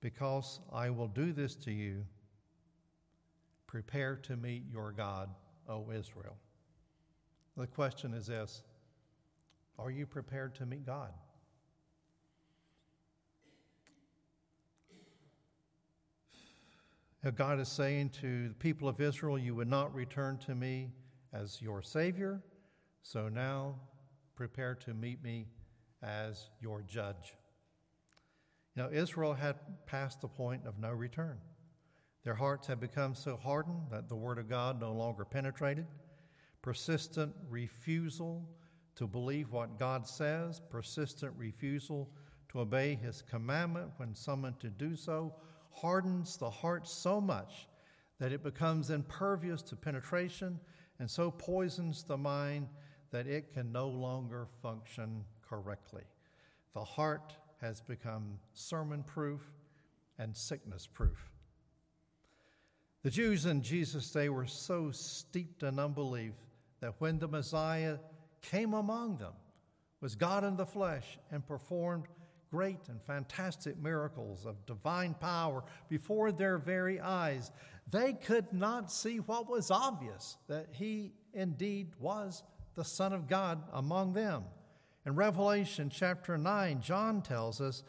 because 0.00 0.60
I 0.72 0.90
will 0.90 1.08
do 1.08 1.32
this 1.32 1.54
to 1.56 1.70
you 1.70 2.04
Prepare 3.70 4.16
to 4.16 4.36
meet 4.36 4.64
your 4.68 4.90
God, 4.90 5.30
O 5.68 5.92
Israel. 5.92 6.36
The 7.56 7.68
question 7.68 8.14
is 8.14 8.26
this 8.26 8.64
Are 9.78 9.92
you 9.92 10.06
prepared 10.06 10.56
to 10.56 10.66
meet 10.66 10.84
God? 10.84 11.12
God 17.36 17.60
is 17.60 17.68
saying 17.68 18.08
to 18.22 18.48
the 18.48 18.54
people 18.54 18.88
of 18.88 19.00
Israel, 19.00 19.38
You 19.38 19.54
would 19.54 19.68
not 19.68 19.94
return 19.94 20.38
to 20.46 20.54
me 20.56 20.90
as 21.32 21.62
your 21.62 21.80
Savior, 21.80 22.42
so 23.02 23.28
now 23.28 23.76
prepare 24.36 24.74
to 24.74 24.94
meet 24.94 25.22
me 25.22 25.46
as 26.02 26.48
your 26.60 26.82
judge. 26.82 27.34
You 28.74 28.82
know, 28.82 28.90
Israel 28.92 29.34
had 29.34 29.56
passed 29.86 30.20
the 30.20 30.28
point 30.28 30.66
of 30.66 30.78
no 30.78 30.90
return. 30.90 31.38
Their 32.24 32.34
hearts 32.34 32.66
had 32.66 32.80
become 32.80 33.14
so 33.14 33.36
hardened 33.36 33.90
that 33.90 34.08
the 34.08 34.16
Word 34.16 34.38
of 34.38 34.48
God 34.48 34.80
no 34.80 34.92
longer 34.92 35.24
penetrated. 35.24 35.86
Persistent 36.62 37.34
refusal 37.48 38.48
to 38.96 39.06
believe 39.06 39.50
what 39.50 39.78
God 39.78 40.06
says, 40.06 40.60
persistent 40.70 41.32
refusal 41.36 42.10
to 42.50 42.60
obey 42.60 42.94
His 42.94 43.22
commandment 43.22 43.90
when 43.96 44.14
summoned 44.14 44.60
to 44.60 44.68
do 44.68 44.96
so, 44.96 45.34
hardens 45.70 46.36
the 46.36 46.50
heart 46.50 46.86
so 46.86 47.20
much 47.20 47.68
that 48.18 48.32
it 48.32 48.42
becomes 48.42 48.90
impervious 48.90 49.62
to 49.62 49.76
penetration 49.76 50.60
and 50.98 51.10
so 51.10 51.30
poisons 51.30 52.04
the 52.04 52.18
mind 52.18 52.68
that 53.10 53.26
it 53.26 53.52
can 53.52 53.72
no 53.72 53.88
longer 53.88 54.46
function 54.62 55.24
correctly. 55.48 56.04
The 56.74 56.84
heart 56.84 57.36
has 57.60 57.80
become 57.80 58.38
sermon 58.52 59.02
proof 59.02 59.42
and 60.18 60.36
sickness 60.36 60.86
proof. 60.86 61.32
The 63.02 63.10
Jews 63.10 63.46
in 63.46 63.62
Jesus' 63.62 64.10
day 64.10 64.28
were 64.28 64.46
so 64.46 64.90
steeped 64.90 65.62
in 65.62 65.78
unbelief 65.78 66.34
that 66.80 66.94
when 66.98 67.18
the 67.18 67.28
Messiah 67.28 67.98
came 68.42 68.74
among 68.74 69.18
them, 69.18 69.32
was 70.00 70.14
God 70.14 70.44
in 70.44 70.56
the 70.56 70.66
flesh 70.66 71.18
and 71.30 71.46
performed 71.46 72.06
great 72.50 72.88
and 72.88 73.00
fantastic 73.02 73.78
miracles 73.78 74.44
of 74.44 74.66
divine 74.66 75.14
power 75.14 75.62
before 75.88 76.32
their 76.32 76.58
very 76.58 77.00
eyes, 77.00 77.52
they 77.90 78.12
could 78.12 78.52
not 78.52 78.90
see 78.90 79.18
what 79.18 79.48
was 79.48 79.70
obvious 79.70 80.36
that 80.48 80.68
he 80.72 81.12
indeed 81.32 81.92
was 81.98 82.42
the 82.80 82.84
Son 82.86 83.12
of 83.12 83.28
God 83.28 83.62
among 83.74 84.14
them. 84.14 84.42
In 85.04 85.14
Revelation 85.14 85.90
chapter 85.94 86.38
9, 86.38 86.80
John 86.80 87.20
tells 87.20 87.60
us 87.60 87.82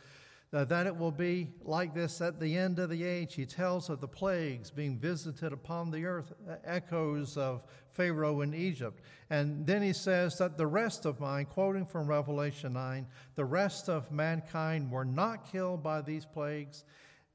that 0.51 0.85
it 0.85 0.97
will 0.97 1.13
be 1.13 1.47
like 1.61 1.93
this 1.93 2.19
at 2.19 2.41
the 2.41 2.57
end 2.57 2.77
of 2.77 2.89
the 2.89 3.05
age. 3.05 3.35
He 3.35 3.45
tells 3.45 3.89
of 3.89 4.01
the 4.01 4.09
plagues 4.09 4.69
being 4.69 4.99
visited 4.99 5.53
upon 5.53 5.91
the 5.91 6.05
earth, 6.05 6.33
echoes 6.65 7.37
of 7.37 7.63
Pharaoh 7.87 8.41
in 8.41 8.53
Egypt. 8.53 9.01
And 9.29 9.65
then 9.65 9.81
he 9.81 9.93
says 9.93 10.37
that 10.39 10.57
the 10.57 10.67
rest 10.67 11.05
of 11.05 11.21
mine, 11.21 11.45
quoting 11.45 11.85
from 11.85 12.07
Revelation 12.07 12.73
9, 12.73 13.07
the 13.35 13.45
rest 13.45 13.87
of 13.87 14.11
mankind 14.11 14.91
were 14.91 15.05
not 15.05 15.49
killed 15.49 15.81
by 15.81 16.01
these 16.01 16.25
plagues. 16.25 16.83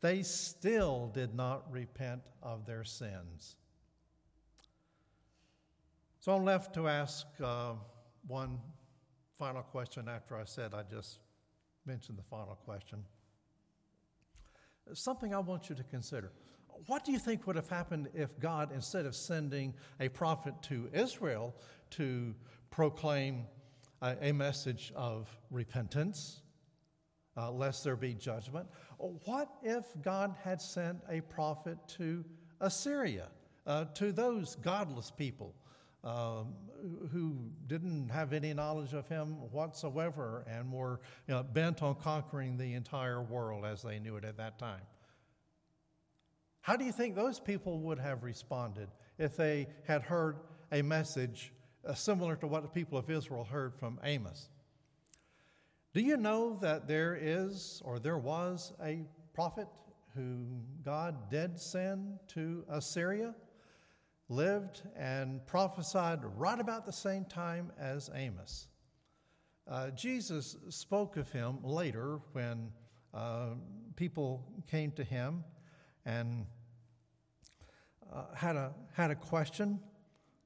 They 0.03 0.23
still 0.23 1.11
did 1.15 1.35
not 1.35 1.73
repent 1.73 2.21
of 2.43 2.67
their 2.67 2.85
sins. 2.85 3.57
So 6.27 6.33
I'm 6.33 6.45
left 6.45 6.75
to 6.75 6.89
ask 6.89 7.25
uh, 7.41 7.75
one 8.27 8.59
final 9.39 9.63
question 9.63 10.09
after 10.09 10.37
I 10.37 10.43
said 10.43 10.75
I 10.75 10.83
just 10.83 11.21
mentioned 11.87 12.19
the 12.19 12.25
final 12.25 12.57
question. 12.65 13.05
Something 14.93 15.33
I 15.33 15.39
want 15.39 15.69
you 15.69 15.77
to 15.77 15.85
consider. 15.85 16.33
What 16.87 17.05
do 17.05 17.13
you 17.13 17.21
think 17.21 17.47
would 17.47 17.55
have 17.55 17.69
happened 17.69 18.09
if 18.13 18.37
God, 18.41 18.73
instead 18.75 19.07
of 19.07 19.15
sending 19.15 19.73
a 20.01 20.09
prophet 20.09 20.55
to 20.63 20.91
Israel 20.93 21.55
to 21.91 22.35
proclaim 22.71 23.45
a, 24.03 24.17
a 24.21 24.33
message 24.33 24.93
of 24.97 25.29
repentance, 25.53 26.41
uh, 27.37 27.53
lest 27.53 27.85
there 27.85 27.95
be 27.95 28.15
judgment, 28.15 28.67
what 28.99 29.49
if 29.63 29.85
God 30.03 30.35
had 30.43 30.61
sent 30.61 30.99
a 31.09 31.21
prophet 31.21 31.79
to 31.99 32.25
Assyria, 32.61 33.29
uh, 33.65 33.85
to 33.95 34.11
those 34.11 34.57
godless 34.57 35.13
people? 35.13 35.55
Um, 36.07 36.55
who 37.11 37.37
didn't 37.67 38.09
have 38.11 38.33
any 38.33 38.55
knowledge 38.55 38.93
of 38.93 39.09
him 39.09 39.35
whatsoever 39.51 40.45
and 40.49 40.73
were 40.73 41.01
you 41.27 41.35
know, 41.35 41.43
bent 41.43 41.83
on 41.83 41.97
conquering 41.97 42.57
the 42.57 42.75
entire 42.75 43.21
world 43.21 43.65
as 43.65 43.83
they 43.83 43.99
knew 43.99 44.17
it 44.17 44.25
at 44.25 44.37
that 44.37 44.57
time. 44.57 44.83
How 46.61 46.77
do 46.77 46.85
you 46.85 46.93
think 46.93 47.17
those 47.17 47.41
people 47.41 47.81
would 47.81 47.99
have 47.99 48.23
responded 48.23 48.89
if 49.19 49.37
they 49.37 49.67
had 49.85 50.03
heard 50.03 50.37
a 50.71 50.81
message 50.81 51.53
uh, 51.85 51.95
similar 51.95 52.37
to 52.37 52.47
what 52.47 52.63
the 52.63 52.69
people 52.69 52.99
of 52.99 53.11
Israel 53.11 53.45
heard 53.45 53.75
from 53.75 53.99
Amos? 54.05 54.49
Do 55.93 56.01
you 56.01 56.17
know 56.17 56.57
that 56.61 56.87
there 56.87 57.19
is 57.21 57.83
or 57.85 57.99
there 57.99 58.19
was 58.19 58.73
a 58.81 59.01
prophet 59.35 59.67
who 60.15 60.45
God 60.85 61.31
did 61.31 61.59
send 61.59 62.21
to 62.29 62.65
Assyria? 62.69 63.35
Lived 64.29 64.83
and 64.97 65.45
prophesied 65.47 66.21
right 66.37 66.59
about 66.59 66.85
the 66.85 66.93
same 66.93 67.25
time 67.25 67.71
as 67.79 68.11
Amos. 68.15 68.69
Uh, 69.69 69.91
Jesus 69.91 70.57
spoke 70.69 71.17
of 71.17 71.31
him 71.33 71.59
later 71.63 72.21
when 72.33 72.71
uh, 73.15 73.51
people 73.97 74.45
came 74.71 74.91
to 74.93 75.05
him 75.05 75.45
and 76.05 76.47
uh, 78.13 78.25
had, 78.35 78.57
a, 78.57 78.73
had 78.93 79.11
a 79.11 79.15
question. 79.15 79.81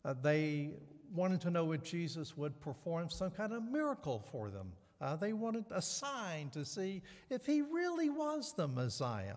Uh, 0.05 0.15
they 0.23 0.71
wanted 1.15 1.41
to 1.43 1.51
know 1.51 1.73
if 1.73 1.83
Jesus 1.83 2.37
would 2.37 2.61
perform 2.61 3.11
some 3.11 3.31
kind 3.31 3.53
of 3.53 3.63
miracle 3.63 4.25
for 4.31 4.51
them. 4.51 4.73
Uh, 5.01 5.17
they 5.17 5.33
wanted 5.33 5.65
a 5.71 5.83
sign 5.83 6.51
to 6.51 6.65
see 6.65 7.03
if 7.31 7.47
he 7.47 7.63
really 7.63 8.11
was 8.11 8.53
the 8.55 8.69
Messiah. 8.69 9.37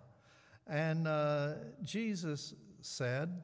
And 0.67 1.07
uh, 1.07 1.53
Jesus 1.83 2.53
said, 2.81 3.41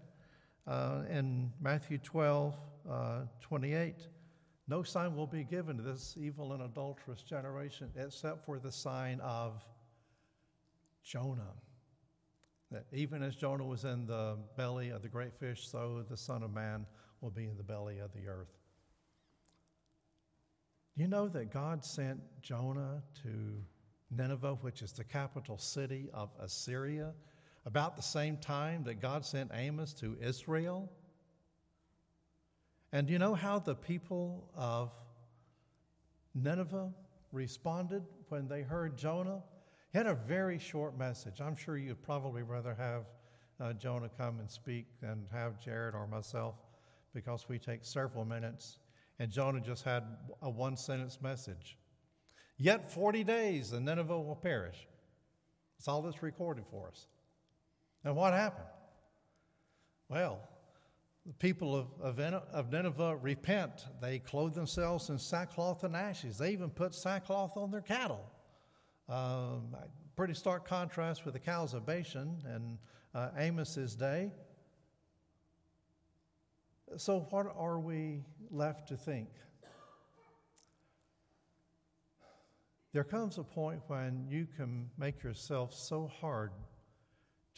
uh, 0.70 1.02
in 1.10 1.52
Matthew 1.60 1.98
12, 1.98 2.56
uh, 2.90 3.22
28, 3.42 3.96
no 4.68 4.84
sign 4.84 5.16
will 5.16 5.26
be 5.26 5.44
given 5.44 5.78
to 5.78 5.84
this 5.84 6.16
evil 6.16 6.54
and 6.54 6.62
adulterous 6.62 7.24
generation 7.24 7.90
except 7.96 8.46
for 8.46 8.60
the 8.60 8.72
sign 8.72 9.20
of 9.22 9.64
Jonah. 11.04 11.56
That 12.70 12.86
even 12.94 13.24
as 13.24 13.36
Jonah 13.36 13.66
was 13.66 13.84
in 13.84 14.06
the 14.06 14.38
belly 14.56 14.90
of 14.90 15.02
the 15.02 15.08
great 15.08 15.34
fish, 15.34 15.68
so 15.68 16.06
the 16.08 16.18
Son 16.18 16.44
of 16.44 16.54
Man 16.54 16.86
will 17.20 17.32
be 17.32 17.46
in 17.46 17.58
the 17.58 17.64
belly 17.64 17.98
of 17.98 18.14
the 18.14 18.28
earth. 18.28 18.54
You 20.96 21.08
know 21.08 21.28
that 21.30 21.52
God 21.52 21.84
sent 21.84 22.20
Jonah 22.44 23.02
to 23.24 23.64
Nineveh, 24.12 24.60
which 24.62 24.84
is 24.84 24.92
the 24.92 25.04
capital 25.04 25.58
city 25.58 26.10
of 26.14 26.30
Assyria, 26.40 27.14
about 27.66 27.96
the 27.96 28.02
same 28.02 28.38
time 28.38 28.84
that 28.84 29.02
God 29.02 29.26
sent 29.26 29.52
Amos 29.54 29.94
to 29.96 30.18
Israel. 30.22 30.90
And 32.92 33.08
do 33.08 33.14
you 33.14 33.20
know 33.20 33.36
how 33.36 33.60
the 33.60 33.76
people 33.76 34.50
of 34.56 34.92
Nineveh 36.34 36.92
responded 37.32 38.04
when 38.30 38.48
they 38.48 38.62
heard 38.62 38.98
Jonah? 38.98 39.44
He 39.92 39.98
had 39.98 40.08
a 40.08 40.16
very 40.16 40.60
short 40.60 40.98
message. 40.98 41.42
I'm 41.42 41.56
sure 41.56 41.78
you'd 41.78 42.02
probably 42.02 42.44
rather 42.44 42.74
have 42.76 43.06
uh, 43.60 43.74
Jonah 43.74 44.10
come 44.18 44.40
and 44.40 44.50
speak 44.50 44.86
than 45.02 45.26
have 45.32 45.60
Jared 45.60 45.94
or 45.94 46.08
myself 46.08 46.56
because 47.14 47.48
we 47.50 47.60
take 47.60 47.84
several 47.84 48.26
minutes. 48.26 48.80
And 49.20 49.30
Jonah 49.30 49.60
just 49.60 49.84
had 49.84 50.04
a 50.42 50.50
one 50.50 50.78
sentence 50.78 51.20
message. 51.22 51.78
Yet 52.58 52.92
40 52.92 53.24
days 53.24 53.74
and 53.74 53.86
Nineveh 53.86 54.20
will 54.20 54.36
perish. 54.36 54.88
That's 55.78 55.88
all 55.88 56.02
that's 56.02 56.24
recorded 56.24 56.66
for 56.70 56.88
us. 56.88 57.08
And 58.04 58.16
what 58.16 58.34
happened? 58.34 58.68
Well, 60.08 60.40
the 61.26 61.34
people 61.34 61.88
of, 62.02 62.72
Nineveh 62.72 63.18
repent. 63.18 63.86
They 64.02 64.20
clothe 64.20 64.56
themselves 64.56 65.10
in 65.10 65.20
sackcloth 65.20 65.84
and 65.84 65.96
ashes. 65.96 66.38
They 66.38 66.52
even 66.52 66.70
put 66.70 66.96
sackcloth 66.96 67.58
on 67.58 67.72
their 67.72 67.82
cattle. 67.82 68.26
Um, 69.08 69.76
pretty 70.16 70.34
stark 70.34 70.68
contrast 70.68 71.26
with 71.26 71.34
the 71.34 71.40
cows 71.40 71.74
of 71.74 71.86
Bashan 71.86 72.38
and 72.46 72.78
uh, 73.14 73.30
Amos's 73.38 73.96
day. 73.96 74.32
So, 76.98 77.28
what 77.30 77.46
are 77.56 77.80
we 77.80 78.24
left 78.50 78.88
to 78.88 78.98
think? 78.98 79.30
There 82.92 83.04
comes 83.04 83.38
a 83.38 83.44
point 83.44 83.82
when 83.86 84.26
you 84.28 84.48
can 84.58 84.90
make 84.98 85.22
yourself 85.22 85.76
so 85.76 86.12
hard 86.20 86.52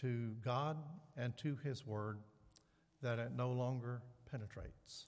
to 0.02 0.32
God 0.43 0.78
and 1.18 1.36
to 1.38 1.58
His 1.64 1.86
Word 1.86 2.20
that 3.02 3.20
it 3.20 3.32
no 3.36 3.52
longer 3.52 4.02
penetrates, 4.30 5.08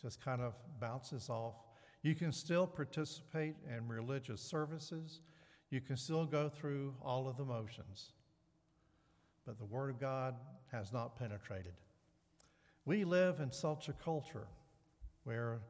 just 0.00 0.24
kind 0.24 0.40
of 0.40 0.54
bounces 0.80 1.28
off. 1.28 1.54
You 2.02 2.14
can 2.14 2.32
still 2.32 2.66
participate 2.66 3.56
in 3.68 3.88
religious 3.88 4.40
services, 4.40 5.20
you 5.70 5.80
can 5.80 5.96
still 5.96 6.26
go 6.26 6.48
through 6.48 6.94
all 7.02 7.28
of 7.28 7.36
the 7.36 7.44
motions, 7.44 8.12
but 9.46 9.58
the 9.58 9.64
Word 9.64 9.90
of 9.90 10.00
God 10.00 10.34
has 10.70 10.92
not 10.92 11.18
penetrated. 11.18 11.74
We 12.84 13.04
live 13.04 13.40
in 13.40 13.50
such 13.50 13.88
a 13.88 13.92
culture 13.92 14.46
where 15.24 15.60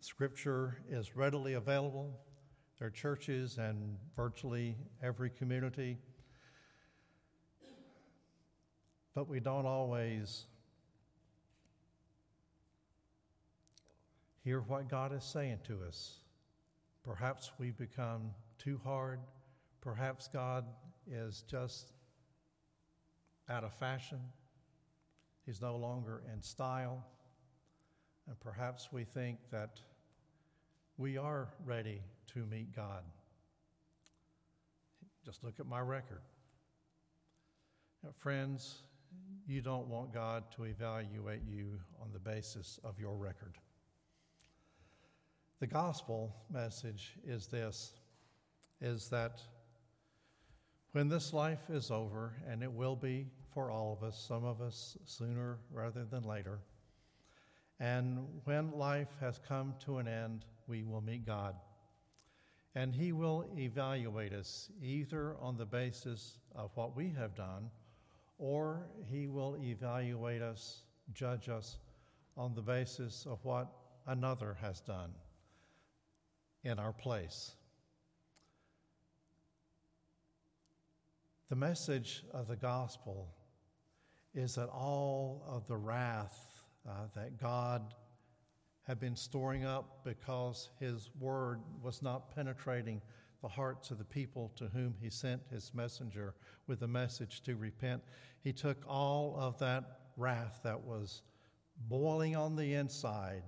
Scripture 0.00 0.78
is 0.90 1.16
readily 1.16 1.54
available. 1.54 2.18
There 2.78 2.88
are 2.88 2.90
churches 2.90 3.58
in 3.58 3.96
virtually 4.16 4.76
every 5.02 5.30
community. 5.30 5.98
But 9.14 9.28
we 9.28 9.38
don't 9.38 9.66
always 9.66 10.46
hear 14.42 14.60
what 14.60 14.88
God 14.88 15.14
is 15.14 15.24
saying 15.24 15.60
to 15.68 15.78
us. 15.86 16.18
Perhaps 17.04 17.52
we 17.58 17.70
become 17.70 18.30
too 18.58 18.80
hard. 18.82 19.20
Perhaps 19.80 20.28
God 20.28 20.64
is 21.10 21.44
just 21.48 21.92
out 23.48 23.62
of 23.62 23.72
fashion. 23.74 24.18
He's 25.46 25.60
no 25.60 25.76
longer 25.76 26.22
in 26.32 26.42
style. 26.42 27.04
And 28.26 28.38
perhaps 28.40 28.88
we 28.90 29.04
think 29.04 29.38
that 29.52 29.80
we 30.96 31.18
are 31.18 31.48
ready 31.64 32.00
to 32.32 32.46
meet 32.46 32.74
God. 32.74 33.02
Just 35.24 35.44
look 35.44 35.60
at 35.60 35.66
my 35.66 35.80
record. 35.80 36.22
Now, 38.02 38.10
friends, 38.18 38.82
you 39.46 39.60
don't 39.60 39.88
want 39.88 40.12
God 40.12 40.44
to 40.56 40.64
evaluate 40.64 41.42
you 41.48 41.78
on 42.00 42.10
the 42.12 42.18
basis 42.18 42.78
of 42.84 42.98
your 42.98 43.16
record. 43.16 43.58
The 45.60 45.66
gospel 45.66 46.34
message 46.50 47.14
is 47.26 47.46
this 47.46 47.92
is 48.80 49.08
that 49.08 49.40
when 50.92 51.08
this 51.08 51.32
life 51.32 51.70
is 51.70 51.90
over, 51.90 52.34
and 52.48 52.62
it 52.62 52.72
will 52.72 52.96
be 52.96 53.26
for 53.52 53.70
all 53.70 53.92
of 53.92 54.06
us, 54.06 54.22
some 54.28 54.44
of 54.44 54.60
us 54.60 54.96
sooner 55.06 55.58
rather 55.72 56.04
than 56.04 56.22
later, 56.22 56.58
and 57.80 58.26
when 58.44 58.70
life 58.72 59.16
has 59.20 59.40
come 59.48 59.74
to 59.84 59.98
an 59.98 60.06
end, 60.06 60.44
we 60.68 60.84
will 60.84 61.00
meet 61.00 61.26
God. 61.26 61.56
And 62.74 62.94
He 62.94 63.12
will 63.12 63.44
evaluate 63.56 64.32
us 64.32 64.70
either 64.82 65.36
on 65.40 65.56
the 65.56 65.66
basis 65.66 66.38
of 66.54 66.70
what 66.74 66.96
we 66.96 67.10
have 67.18 67.34
done, 67.34 67.70
or 68.38 68.86
He 69.10 69.26
will 69.28 69.56
evaluate 69.56 70.42
us, 70.42 70.82
judge 71.12 71.48
us 71.48 71.78
on 72.36 72.54
the 72.54 72.62
basis 72.62 73.26
of 73.26 73.44
what 73.44 73.68
another 74.06 74.56
has 74.60 74.80
done 74.80 75.10
in 76.62 76.78
our 76.78 76.92
place. 76.92 77.52
The 81.50 81.56
message 81.56 82.24
of 82.32 82.48
the 82.48 82.56
gospel 82.56 83.28
is 84.34 84.56
that 84.56 84.68
all 84.68 85.44
of 85.46 85.66
the 85.66 85.76
wrath 85.76 86.62
uh, 86.88 87.06
that 87.14 87.38
God 87.38 87.94
had 88.82 89.00
been 89.00 89.16
storing 89.16 89.64
up 89.64 90.00
because 90.04 90.70
his 90.80 91.10
word 91.18 91.60
was 91.82 92.02
not 92.02 92.34
penetrating 92.34 93.00
the 93.44 93.48
hearts 93.50 93.90
of 93.90 93.98
the 93.98 94.04
people 94.04 94.50
to 94.56 94.68
whom 94.68 94.94
he 95.02 95.10
sent 95.10 95.42
his 95.50 95.70
messenger 95.74 96.32
with 96.66 96.80
the 96.80 96.88
message 96.88 97.42
to 97.42 97.56
repent. 97.56 98.02
He 98.42 98.54
took 98.54 98.78
all 98.88 99.36
of 99.38 99.58
that 99.58 99.98
wrath 100.16 100.60
that 100.64 100.82
was 100.82 101.20
boiling 101.90 102.36
on 102.36 102.56
the 102.56 102.72
inside, 102.72 103.42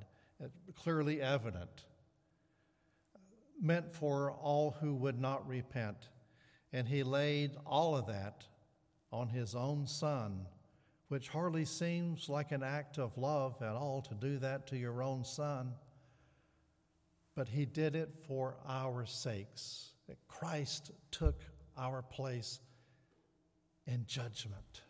uh, 0.45 0.49
clearly 0.75 1.23
evident, 1.23 1.87
meant 3.59 3.91
for 3.91 4.33
all 4.33 4.77
who 4.83 4.95
would 4.97 5.19
not 5.19 5.49
repent. 5.49 6.11
And 6.75 6.87
he 6.87 7.03
laid 7.03 7.53
all 7.65 7.97
of 7.97 8.07
that 8.09 8.45
on 9.11 9.31
his 9.31 9.55
own 9.55 9.87
son, 9.87 10.45
which 11.09 11.29
hardly 11.29 11.65
seems 11.65 12.29
like 12.29 12.53
an 12.53 12.63
act 12.63 12.99
of 12.99 13.17
love 13.17 13.63
at 13.63 13.75
all 13.75 14.03
to 14.03 14.15
do 14.15 14.37
that 14.41 14.67
to 14.67 14.77
your 14.77 15.03
own 15.03 15.25
son. 15.25 15.73
But 17.37 17.49
he 17.49 17.67
did 17.67 17.95
it 17.95 18.09
for 18.27 18.57
our 18.67 19.07
sakes. 19.07 19.93
Christ 20.27 20.91
took 21.13 21.45
our 21.79 22.03
place 22.03 22.61
in 23.87 24.05
judgment. 24.07 24.83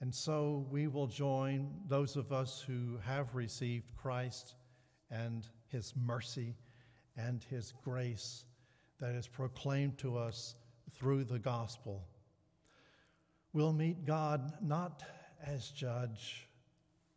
And 0.00 0.14
so 0.14 0.66
we 0.70 0.88
will 0.88 1.06
join 1.06 1.70
those 1.88 2.16
of 2.16 2.32
us 2.32 2.62
who 2.66 2.98
have 3.04 3.34
received 3.34 3.94
Christ 3.96 4.54
and 5.10 5.46
his 5.68 5.94
mercy 5.96 6.54
and 7.16 7.44
his 7.44 7.72
grace 7.84 8.44
that 8.98 9.14
is 9.14 9.26
proclaimed 9.26 9.98
to 9.98 10.16
us 10.16 10.54
through 10.92 11.24
the 11.24 11.38
gospel. 11.38 12.02
We'll 13.52 13.72
meet 13.72 14.04
God 14.04 14.52
not 14.62 15.02
as 15.44 15.68
judge, 15.68 16.46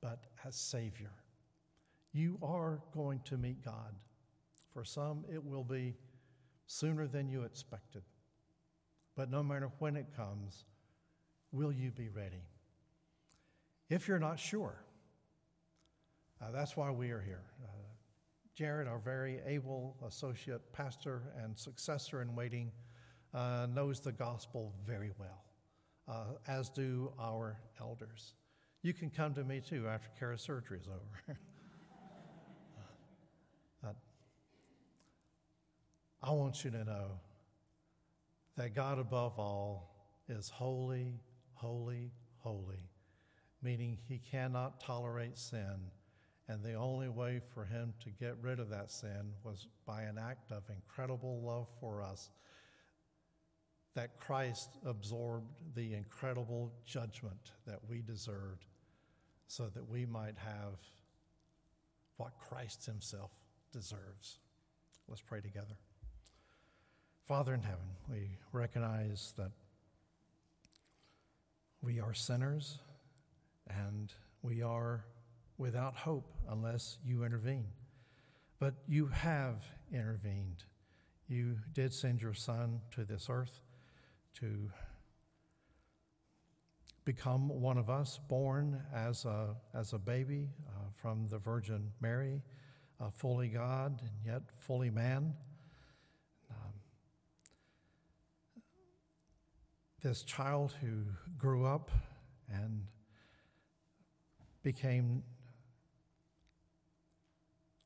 but 0.02 0.26
as 0.46 0.56
Savior. 0.56 1.12
You 2.14 2.38
are 2.42 2.82
going 2.94 3.22
to 3.26 3.38
meet 3.38 3.64
God. 3.64 3.94
For 4.74 4.84
some, 4.84 5.26
it 5.32 5.44
will 5.44 5.64
be 5.64 5.96
sooner 6.68 7.08
than 7.08 7.28
you 7.28 7.44
expected. 7.44 8.04
But 9.16 9.32
no 9.32 9.44
matter 9.44 9.72
when 9.80 9.96
it 9.96 10.08
comes, 10.16 10.66
will 11.52 11.72
you 11.72 11.92
be 11.92 12.10
ready? 12.10 12.44
If 13.90 14.08
you're 14.08 14.20
not 14.20 14.40
sure, 14.40 14.84
uh, 16.42 16.52
that's 16.52 16.78
why 16.78 16.92
we 16.92 17.10
are 17.10 17.22
here. 17.22 17.44
Uh, 17.64 17.72
Jared, 18.56 18.88
our 18.88 19.00
very 19.00 19.40
able 19.46 19.98
associate 20.06 20.62
pastor 20.74 21.34
and 21.42 21.58
successor 21.58 22.22
in 22.22 22.36
waiting, 22.36 22.72
uh, 23.34 23.68
knows 23.74 24.00
the 24.00 24.12
gospel 24.12 24.74
very 24.86 25.12
well, 25.18 25.44
uh, 26.08 26.26
as 26.48 26.70
do 26.70 27.12
our 27.20 27.60
elders. 27.80 28.34
You 28.82 28.94
can 28.94 29.10
come 29.10 29.34
to 29.34 29.44
me 29.44 29.60
too 29.60 29.88
after 29.88 30.10
Kara's 30.18 30.42
surgery 30.42 30.80
is 30.80 30.88
over. 30.88 31.38
I 36.22 36.32
want 36.32 36.64
you 36.66 36.72
to 36.72 36.84
know 36.84 37.20
that 38.58 38.76
God 38.76 39.00
above 39.00 39.40
all 39.40 39.90
is 40.28 40.50
holy, 40.50 41.20
holy, 41.54 42.12
holy, 42.40 42.90
meaning 43.62 43.98
he 44.08 44.20
cannot 44.20 44.82
tolerate 44.82 45.38
sin 45.38 45.92
and 46.50 46.64
the 46.64 46.74
only 46.74 47.08
way 47.08 47.40
for 47.54 47.64
him 47.64 47.94
to 48.04 48.10
get 48.10 48.36
rid 48.42 48.60
of 48.60 48.70
that 48.70 48.90
sin 48.90 49.34
was 49.44 49.68
by 49.86 50.02
an 50.02 50.18
act 50.18 50.52
of 50.52 50.64
incredible 50.70 51.42
love 51.44 51.68
for 51.80 52.02
us. 52.02 52.32
That 53.94 54.20
Christ 54.20 54.78
absorbed 54.84 55.62
the 55.76 55.94
incredible 55.94 56.74
judgment 56.86 57.52
that 57.68 57.80
we 57.88 58.02
deserved 58.02 58.66
so 59.48 59.68
that 59.68 59.88
we 59.88 60.06
might 60.06 60.38
have 60.38 60.80
what 62.18 62.34
Christ 62.40 62.86
Himself 62.86 63.32
deserves. 63.72 64.40
Let's 65.08 65.22
pray 65.22 65.42
together. 65.42 65.76
Father 67.30 67.54
in 67.54 67.62
heaven, 67.62 67.86
we 68.10 68.40
recognize 68.52 69.36
that 69.38 69.52
we 71.80 72.00
are 72.00 72.12
sinners 72.12 72.80
and 73.70 74.12
we 74.42 74.64
are 74.64 75.06
without 75.60 75.96
hope 75.96 76.26
unless 76.50 76.98
you 77.06 77.24
intervene. 77.24 77.68
But 78.58 78.74
you 78.88 79.06
have 79.06 79.64
intervened. 79.94 80.64
You 81.28 81.58
did 81.72 81.94
send 81.94 82.20
your 82.20 82.34
son 82.34 82.82
to 82.96 83.06
this 83.06 83.28
earth 83.30 83.62
to 84.40 84.72
become 87.06 87.48
one 87.62 87.78
of 87.78 87.92
us, 87.92 88.20
born 88.28 88.82
as 88.92 89.26
a, 89.26 89.56
as 89.76 89.94
a 89.94 90.00
baby 90.00 90.50
uh, 90.68 90.90
from 90.96 91.28
the 91.28 91.38
Virgin 91.38 91.92
Mary, 92.02 92.42
uh, 93.00 93.12
fully 93.12 93.50
God 93.50 94.02
and 94.02 94.26
yet 94.26 94.42
fully 94.58 94.90
man. 94.90 95.36
This 100.02 100.24
child 100.24 100.74
who 100.82 101.04
grew 101.38 101.66
up 101.66 101.92
and 102.52 102.86
became 104.64 105.24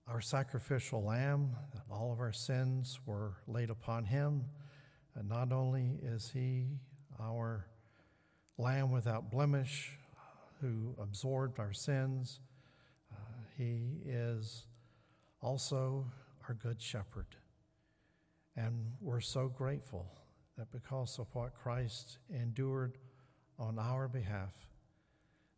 our 0.08 0.22
sacrificial 0.22 1.04
lamb, 1.04 1.56
that 1.74 1.84
all 1.90 2.12
of 2.12 2.20
our 2.20 2.34
sins 2.34 3.00
were 3.06 3.34
laid 3.48 3.70
upon 3.70 4.06
him. 4.06 4.44
And 5.16 5.30
not 5.30 5.52
only 5.52 6.00
is 6.04 6.32
he 6.34 6.68
our 7.20 7.68
lamb 8.58 8.92
without 8.92 9.32
blemish, 9.32 9.98
who 10.62 10.96
absorbed 11.02 11.60
our 11.60 11.74
sins, 11.74 12.40
uh, 13.12 13.16
he 13.58 14.02
is 14.06 14.66
also 15.42 16.06
our 16.48 16.56
good 16.56 16.82
shepherd. 16.82 17.28
And 18.56 18.94
we're 19.02 19.20
so 19.20 19.48
grateful 19.48 20.23
that 20.58 20.72
because 20.72 21.20
of 21.20 21.28
what 21.34 21.56
Christ 21.56 22.18
endured 22.30 22.98
on 23.58 23.80
our 23.80 24.08
behalf, 24.08 24.54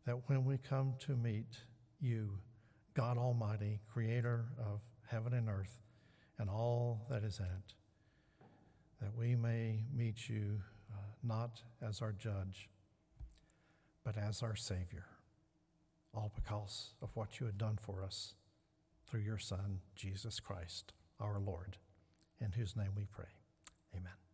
that 0.06 0.28
when 0.28 0.44
we 0.44 0.58
come 0.58 0.94
to 1.00 1.16
meet 1.16 1.58
you, 2.00 2.30
God 2.94 3.18
Almighty, 3.18 3.80
creator 3.92 4.46
of 4.58 4.80
heaven 5.08 5.34
and 5.34 5.48
earth 5.48 5.80
and 6.38 6.48
all 6.48 7.06
that 7.10 7.24
is 7.24 7.38
in 7.38 7.46
it, 7.46 7.74
that 9.00 9.14
we 9.16 9.34
may 9.34 9.84
meet 9.94 10.28
you 10.28 10.60
uh, 10.92 10.98
not 11.22 11.60
as 11.82 12.00
our 12.00 12.12
judge, 12.12 12.68
but 14.04 14.16
as 14.16 14.42
our 14.42 14.56
Savior. 14.56 15.06
All 16.14 16.32
because 16.34 16.94
of 17.02 17.10
what 17.14 17.40
you 17.40 17.46
had 17.46 17.58
done 17.58 17.78
for 17.80 18.02
us 18.02 18.34
through 19.06 19.20
your 19.20 19.38
Son, 19.38 19.80
Jesus 19.94 20.40
Christ, 20.40 20.94
our 21.20 21.38
Lord, 21.38 21.76
in 22.40 22.52
whose 22.52 22.76
name 22.76 22.92
we 22.96 23.04
pray. 23.04 23.26
Amen. 23.94 24.25